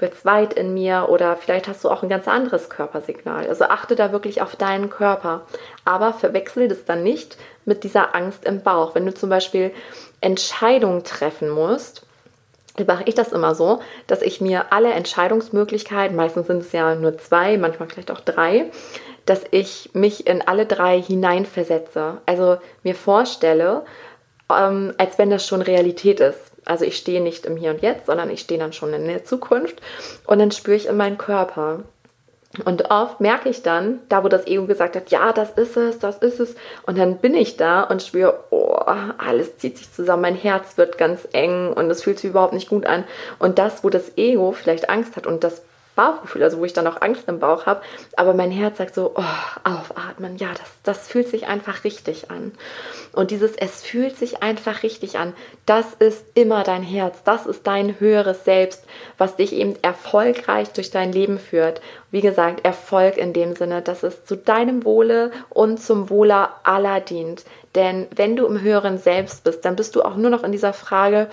Wird 0.00 0.14
es 0.14 0.24
weit 0.24 0.54
in 0.54 0.74
mir 0.74 1.06
oder 1.08 1.36
vielleicht 1.36 1.68
hast 1.68 1.84
du 1.84 1.90
auch 1.90 2.02
ein 2.02 2.08
ganz 2.08 2.26
anderes 2.26 2.70
Körpersignal. 2.70 3.46
Also 3.46 3.64
achte 3.64 3.94
da 3.94 4.12
wirklich 4.12 4.42
auf 4.42 4.56
deinen 4.56 4.90
Körper, 4.90 5.42
aber 5.84 6.12
verwechsel 6.12 6.68
das 6.68 6.84
dann 6.84 7.02
nicht 7.02 7.36
mit 7.64 7.84
dieser 7.84 8.14
Angst 8.14 8.44
im 8.44 8.62
Bauch. 8.62 8.94
Wenn 8.94 9.06
du 9.06 9.14
zum 9.14 9.30
Beispiel 9.30 9.72
Entscheidungen 10.20 11.04
treffen 11.04 11.50
musst, 11.50 12.06
mache 12.86 13.04
ich 13.06 13.14
das 13.14 13.32
immer 13.32 13.54
so, 13.54 13.80
dass 14.06 14.22
ich 14.22 14.40
mir 14.40 14.72
alle 14.72 14.92
Entscheidungsmöglichkeiten, 14.92 16.16
meistens 16.16 16.46
sind 16.46 16.62
es 16.62 16.72
ja 16.72 16.94
nur 16.94 17.18
zwei, 17.18 17.58
manchmal 17.58 17.88
vielleicht 17.88 18.10
auch 18.10 18.20
drei, 18.20 18.70
dass 19.26 19.44
ich 19.50 19.90
mich 19.92 20.26
in 20.26 20.42
alle 20.46 20.66
drei 20.66 21.00
hineinversetze. 21.00 22.18
Also 22.26 22.58
mir 22.82 22.94
vorstelle, 22.94 23.84
ähm, 24.50 24.94
als 24.98 25.18
wenn 25.18 25.30
das 25.30 25.46
schon 25.46 25.62
Realität 25.62 26.20
ist. 26.20 26.38
Also 26.64 26.84
ich 26.84 26.96
stehe 26.96 27.22
nicht 27.22 27.46
im 27.46 27.56
Hier 27.56 27.70
und 27.70 27.82
Jetzt, 27.82 28.06
sondern 28.06 28.30
ich 28.30 28.40
stehe 28.40 28.60
dann 28.60 28.72
schon 28.72 28.92
in 28.92 29.06
der 29.06 29.24
Zukunft 29.24 29.80
und 30.26 30.38
dann 30.38 30.50
spüre 30.50 30.76
ich 30.76 30.86
in 30.86 30.96
meinen 30.96 31.18
Körper. 31.18 31.80
Und 32.64 32.90
oft 32.90 33.20
merke 33.20 33.48
ich 33.48 33.62
dann, 33.62 34.00
da 34.08 34.24
wo 34.24 34.28
das 34.28 34.46
Ego 34.48 34.66
gesagt 34.66 34.96
hat, 34.96 35.10
ja, 35.10 35.32
das 35.32 35.52
ist 35.52 35.76
es, 35.76 36.00
das 36.00 36.18
ist 36.18 36.40
es, 36.40 36.56
und 36.84 36.98
dann 36.98 37.18
bin 37.18 37.34
ich 37.34 37.56
da 37.56 37.84
und 37.84 38.02
spüre, 38.02 38.42
oh, 38.50 38.74
alles 39.18 39.58
zieht 39.58 39.78
sich 39.78 39.92
zusammen, 39.92 40.22
mein 40.22 40.34
Herz 40.34 40.76
wird 40.76 40.98
ganz 40.98 41.28
eng 41.32 41.72
und 41.72 41.88
es 41.90 42.02
fühlt 42.02 42.18
sich 42.18 42.30
überhaupt 42.30 42.52
nicht 42.52 42.68
gut 42.68 42.86
an. 42.86 43.04
Und 43.38 43.60
das, 43.60 43.84
wo 43.84 43.88
das 43.88 44.16
Ego 44.16 44.50
vielleicht 44.50 44.90
Angst 44.90 45.14
hat 45.14 45.28
und 45.28 45.44
das 45.44 45.62
Bauchgefühl, 45.96 46.42
also 46.42 46.58
wo 46.58 46.64
ich 46.64 46.72
dann 46.72 46.86
auch 46.86 47.00
Angst 47.02 47.28
im 47.28 47.40
Bauch 47.40 47.66
habe, 47.66 47.82
aber 48.16 48.34
mein 48.34 48.50
Herz 48.50 48.78
sagt 48.78 48.94
so, 48.94 49.12
oh, 49.14 49.68
aufatmen, 49.68 50.36
ja, 50.38 50.48
das, 50.50 50.70
das 50.82 51.08
fühlt 51.08 51.28
sich 51.28 51.46
einfach 51.46 51.84
richtig 51.84 52.30
an. 52.30 52.52
Und 53.12 53.30
dieses 53.30 53.56
Es 53.56 53.82
fühlt 53.82 54.16
sich 54.16 54.42
einfach 54.42 54.82
richtig 54.82 55.18
an, 55.18 55.34
das 55.66 55.86
ist 55.98 56.24
immer 56.34 56.62
dein 56.62 56.82
Herz, 56.82 57.22
das 57.24 57.46
ist 57.46 57.66
dein 57.66 57.98
höheres 58.00 58.44
Selbst, 58.44 58.84
was 59.18 59.36
dich 59.36 59.52
eben 59.52 59.74
erfolgreich 59.82 60.72
durch 60.72 60.90
dein 60.90 61.12
Leben 61.12 61.38
führt. 61.38 61.80
Wie 62.10 62.20
gesagt, 62.20 62.64
Erfolg 62.64 63.16
in 63.16 63.32
dem 63.32 63.54
Sinne, 63.54 63.82
dass 63.82 64.02
es 64.02 64.24
zu 64.24 64.36
deinem 64.36 64.84
Wohle 64.84 65.32
und 65.48 65.80
zum 65.80 66.08
Wohle 66.10 66.48
aller 66.64 67.00
dient. 67.00 67.44
Denn 67.74 68.06
wenn 68.14 68.36
du 68.36 68.46
im 68.46 68.60
höheren 68.60 68.98
Selbst 68.98 69.44
bist, 69.44 69.64
dann 69.64 69.76
bist 69.76 69.94
du 69.94 70.02
auch 70.02 70.16
nur 70.16 70.30
noch 70.30 70.42
in 70.42 70.52
dieser 70.52 70.72
Frage, 70.72 71.28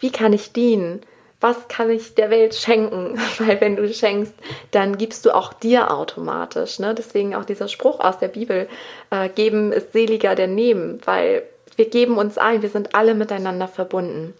wie 0.00 0.10
kann 0.10 0.32
ich 0.32 0.52
dienen? 0.52 1.02
Was 1.42 1.68
kann 1.68 1.90
ich 1.90 2.14
der 2.14 2.30
Welt 2.30 2.54
schenken? 2.54 3.18
Weil 3.38 3.60
wenn 3.60 3.76
du 3.76 3.92
schenkst, 3.92 4.34
dann 4.70 4.96
gibst 4.96 5.26
du 5.26 5.34
auch 5.34 5.52
dir 5.52 5.90
automatisch. 5.90 6.78
Ne? 6.78 6.94
Deswegen 6.94 7.34
auch 7.34 7.44
dieser 7.44 7.68
Spruch 7.68 8.00
aus 8.00 8.18
der 8.18 8.28
Bibel, 8.28 8.68
äh, 9.10 9.28
geben 9.28 9.72
ist 9.72 9.92
seliger 9.92 10.34
denn 10.34 10.54
nehmen, 10.54 11.00
weil 11.04 11.42
wir 11.76 11.88
geben 11.88 12.18
uns 12.18 12.38
ein, 12.38 12.62
wir 12.62 12.68
sind 12.68 12.94
alle 12.94 13.14
miteinander 13.14 13.68
verbunden. 13.68 14.34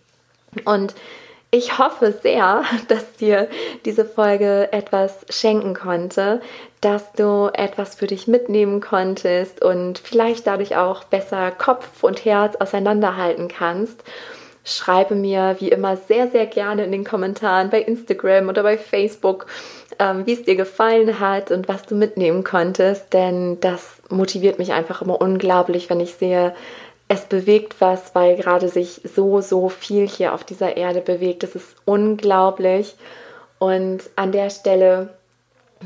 Und 0.64 0.94
ich 1.50 1.78
hoffe 1.78 2.14
sehr, 2.22 2.64
dass 2.88 3.12
dir 3.14 3.48
diese 3.84 4.04
Folge 4.04 4.72
etwas 4.72 5.26
schenken 5.28 5.74
konnte, 5.74 6.40
dass 6.80 7.12
du 7.12 7.50
etwas 7.52 7.94
für 7.94 8.06
dich 8.06 8.26
mitnehmen 8.26 8.80
konntest 8.80 9.62
und 9.62 9.98
vielleicht 9.98 10.46
dadurch 10.46 10.76
auch 10.76 11.04
besser 11.04 11.50
Kopf 11.50 12.02
und 12.02 12.24
Herz 12.24 12.56
auseinanderhalten 12.56 13.48
kannst 13.48 14.02
schreibe 14.64 15.14
mir 15.14 15.56
wie 15.58 15.70
immer 15.70 15.96
sehr, 15.96 16.30
sehr 16.30 16.46
gerne 16.46 16.84
in 16.84 16.92
den 16.92 17.04
Kommentaren 17.04 17.70
bei 17.70 17.80
Instagram 17.80 18.48
oder 18.48 18.62
bei 18.62 18.78
Facebook, 18.78 19.46
ähm, 19.98 20.24
wie 20.26 20.34
es 20.34 20.44
dir 20.44 20.56
gefallen 20.56 21.20
hat 21.20 21.50
und 21.50 21.68
was 21.68 21.84
du 21.84 21.94
mitnehmen 21.94 22.44
konntest, 22.44 23.12
denn 23.12 23.58
das 23.60 23.96
motiviert 24.08 24.58
mich 24.58 24.72
einfach 24.72 25.02
immer 25.02 25.20
unglaublich, 25.20 25.90
wenn 25.90 26.00
ich 26.00 26.14
sehe, 26.14 26.54
es 27.08 27.24
bewegt 27.24 27.76
was, 27.80 28.14
weil 28.14 28.36
gerade 28.36 28.68
sich 28.68 29.02
so, 29.04 29.40
so 29.40 29.68
viel 29.68 30.08
hier 30.08 30.32
auf 30.32 30.44
dieser 30.44 30.76
Erde 30.76 31.00
bewegt. 31.00 31.44
Es 31.44 31.54
ist 31.54 31.76
unglaublich. 31.84 32.94
Und 33.58 34.00
an 34.16 34.32
der 34.32 34.48
Stelle 34.48 35.10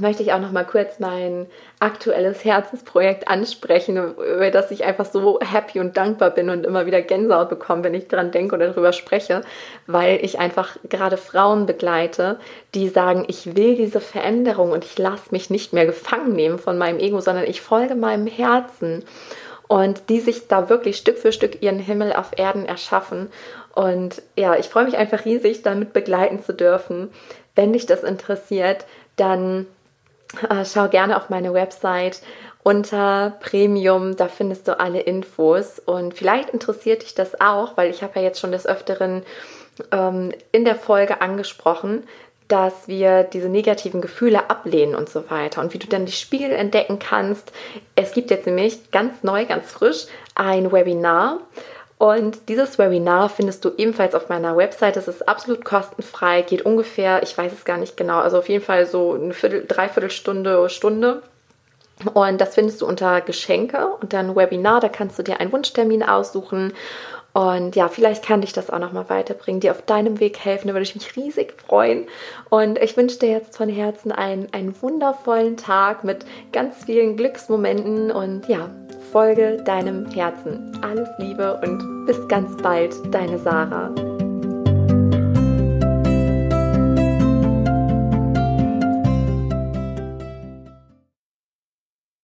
möchte 0.00 0.22
ich 0.22 0.32
auch 0.32 0.40
noch 0.40 0.52
mal 0.52 0.64
kurz 0.64 0.98
mein 0.98 1.46
aktuelles 1.80 2.44
Herzensprojekt 2.44 3.28
ansprechen, 3.28 3.96
über 3.96 4.50
das 4.50 4.70
ich 4.70 4.84
einfach 4.84 5.06
so 5.06 5.38
happy 5.40 5.80
und 5.80 5.96
dankbar 5.96 6.30
bin 6.30 6.50
und 6.50 6.64
immer 6.64 6.86
wieder 6.86 7.02
Gänsehaut 7.02 7.48
bekomme, 7.48 7.84
wenn 7.84 7.94
ich 7.94 8.08
daran 8.08 8.30
denke 8.30 8.54
oder 8.54 8.68
darüber 8.68 8.92
spreche, 8.92 9.42
weil 9.86 10.24
ich 10.24 10.38
einfach 10.38 10.76
gerade 10.88 11.16
Frauen 11.16 11.66
begleite, 11.66 12.38
die 12.74 12.88
sagen, 12.88 13.24
ich 13.28 13.56
will 13.56 13.76
diese 13.76 14.00
Veränderung 14.00 14.72
und 14.72 14.84
ich 14.84 14.98
lasse 14.98 15.28
mich 15.30 15.50
nicht 15.50 15.72
mehr 15.72 15.86
gefangen 15.86 16.32
nehmen 16.32 16.58
von 16.58 16.78
meinem 16.78 16.98
Ego, 16.98 17.20
sondern 17.20 17.44
ich 17.44 17.60
folge 17.60 17.94
meinem 17.94 18.26
Herzen 18.26 19.04
und 19.68 20.08
die 20.08 20.20
sich 20.20 20.48
da 20.48 20.68
wirklich 20.68 20.96
Stück 20.96 21.18
für 21.18 21.32
Stück 21.32 21.62
ihren 21.62 21.78
Himmel 21.78 22.12
auf 22.12 22.30
Erden 22.36 22.66
erschaffen. 22.66 23.28
Und 23.74 24.22
ja, 24.36 24.56
ich 24.56 24.66
freue 24.66 24.84
mich 24.84 24.96
einfach 24.96 25.24
riesig, 25.24 25.62
damit 25.62 25.92
begleiten 25.92 26.42
zu 26.42 26.54
dürfen. 26.54 27.10
Wenn 27.54 27.72
dich 27.72 27.86
das 27.86 28.04
interessiert, 28.04 28.86
dann 29.16 29.66
äh, 30.48 30.64
schau 30.64 30.88
gerne 30.88 31.16
auf 31.16 31.28
meine 31.30 31.52
Website 31.52 32.20
unter 32.62 33.36
Premium, 33.40 34.16
da 34.16 34.26
findest 34.26 34.66
du 34.66 34.78
alle 34.80 35.00
Infos 35.00 35.78
und 35.78 36.14
vielleicht 36.14 36.50
interessiert 36.50 37.02
dich 37.02 37.14
das 37.14 37.40
auch, 37.40 37.76
weil 37.76 37.90
ich 37.90 38.02
habe 38.02 38.14
ja 38.16 38.22
jetzt 38.22 38.40
schon 38.40 38.50
des 38.50 38.66
Öfteren 38.66 39.22
ähm, 39.92 40.32
in 40.50 40.64
der 40.64 40.74
Folge 40.74 41.20
angesprochen, 41.20 42.02
dass 42.48 42.88
wir 42.88 43.24
diese 43.24 43.48
negativen 43.48 44.00
Gefühle 44.00 44.50
ablehnen 44.50 44.94
und 44.94 45.08
so 45.08 45.30
weiter 45.30 45.60
und 45.60 45.74
wie 45.74 45.78
du 45.78 45.86
dann 45.86 46.06
die 46.06 46.12
Spiegel 46.12 46.52
entdecken 46.52 46.98
kannst. 46.98 47.52
Es 47.94 48.12
gibt 48.12 48.30
jetzt 48.30 48.46
nämlich 48.46 48.90
ganz 48.90 49.22
neu, 49.22 49.46
ganz 49.46 49.70
frisch 49.70 50.06
ein 50.34 50.70
Webinar 50.72 51.40
und 51.98 52.48
dieses 52.48 52.78
Webinar 52.78 53.30
findest 53.30 53.64
du 53.64 53.70
ebenfalls 53.76 54.14
auf 54.14 54.28
meiner 54.28 54.56
Website. 54.56 54.96
Es 54.96 55.08
ist 55.08 55.26
absolut 55.26 55.64
kostenfrei, 55.64 56.42
geht 56.42 56.62
ungefähr, 56.62 57.22
ich 57.22 57.36
weiß 57.36 57.52
es 57.52 57.64
gar 57.64 57.78
nicht 57.78 57.96
genau, 57.96 58.18
also 58.18 58.38
auf 58.38 58.48
jeden 58.48 58.64
Fall 58.64 58.86
so 58.86 59.14
eine 59.14 59.32
Viertel, 59.32 59.64
Dreiviertelstunde, 59.66 60.68
Stunde. 60.68 61.22
Und 62.12 62.40
das 62.42 62.54
findest 62.54 62.82
du 62.82 62.86
unter 62.86 63.22
Geschenke 63.22 63.88
und 64.00 64.12
dann 64.12 64.36
Webinar. 64.36 64.80
Da 64.80 64.90
kannst 64.90 65.18
du 65.18 65.22
dir 65.22 65.40
einen 65.40 65.52
Wunschtermin 65.52 66.02
aussuchen. 66.02 66.74
Und 67.32 67.76
ja, 67.76 67.88
vielleicht 67.88 68.24
kann 68.24 68.42
dich 68.42 68.52
das 68.52 68.70
auch 68.70 68.78
nochmal 68.78 69.08
weiterbringen, 69.08 69.60
dir 69.60 69.70
auf 69.70 69.82
deinem 69.82 70.20
Weg 70.20 70.38
helfen. 70.38 70.68
Da 70.68 70.74
würde 70.74 70.84
ich 70.84 70.94
mich 70.94 71.16
riesig 71.16 71.54
freuen. 71.66 72.06
Und 72.50 72.78
ich 72.78 72.96
wünsche 72.96 73.18
dir 73.18 73.30
jetzt 73.30 73.56
von 73.56 73.70
Herzen 73.70 74.12
einen, 74.12 74.48
einen 74.52 74.74
wundervollen 74.82 75.56
Tag 75.56 76.04
mit 76.04 76.26
ganz 76.52 76.84
vielen 76.84 77.16
Glücksmomenten. 77.16 78.10
Und 78.10 78.46
ja, 78.48 78.70
folge 79.12 79.62
deinem 79.64 80.06
Herzen. 80.06 80.72
Alles 80.82 81.08
Liebe 81.18 81.58
und 81.62 82.06
bis 82.06 82.26
ganz 82.28 82.56
bald, 82.62 82.92
deine 83.14 83.38
Sarah. 83.38 83.90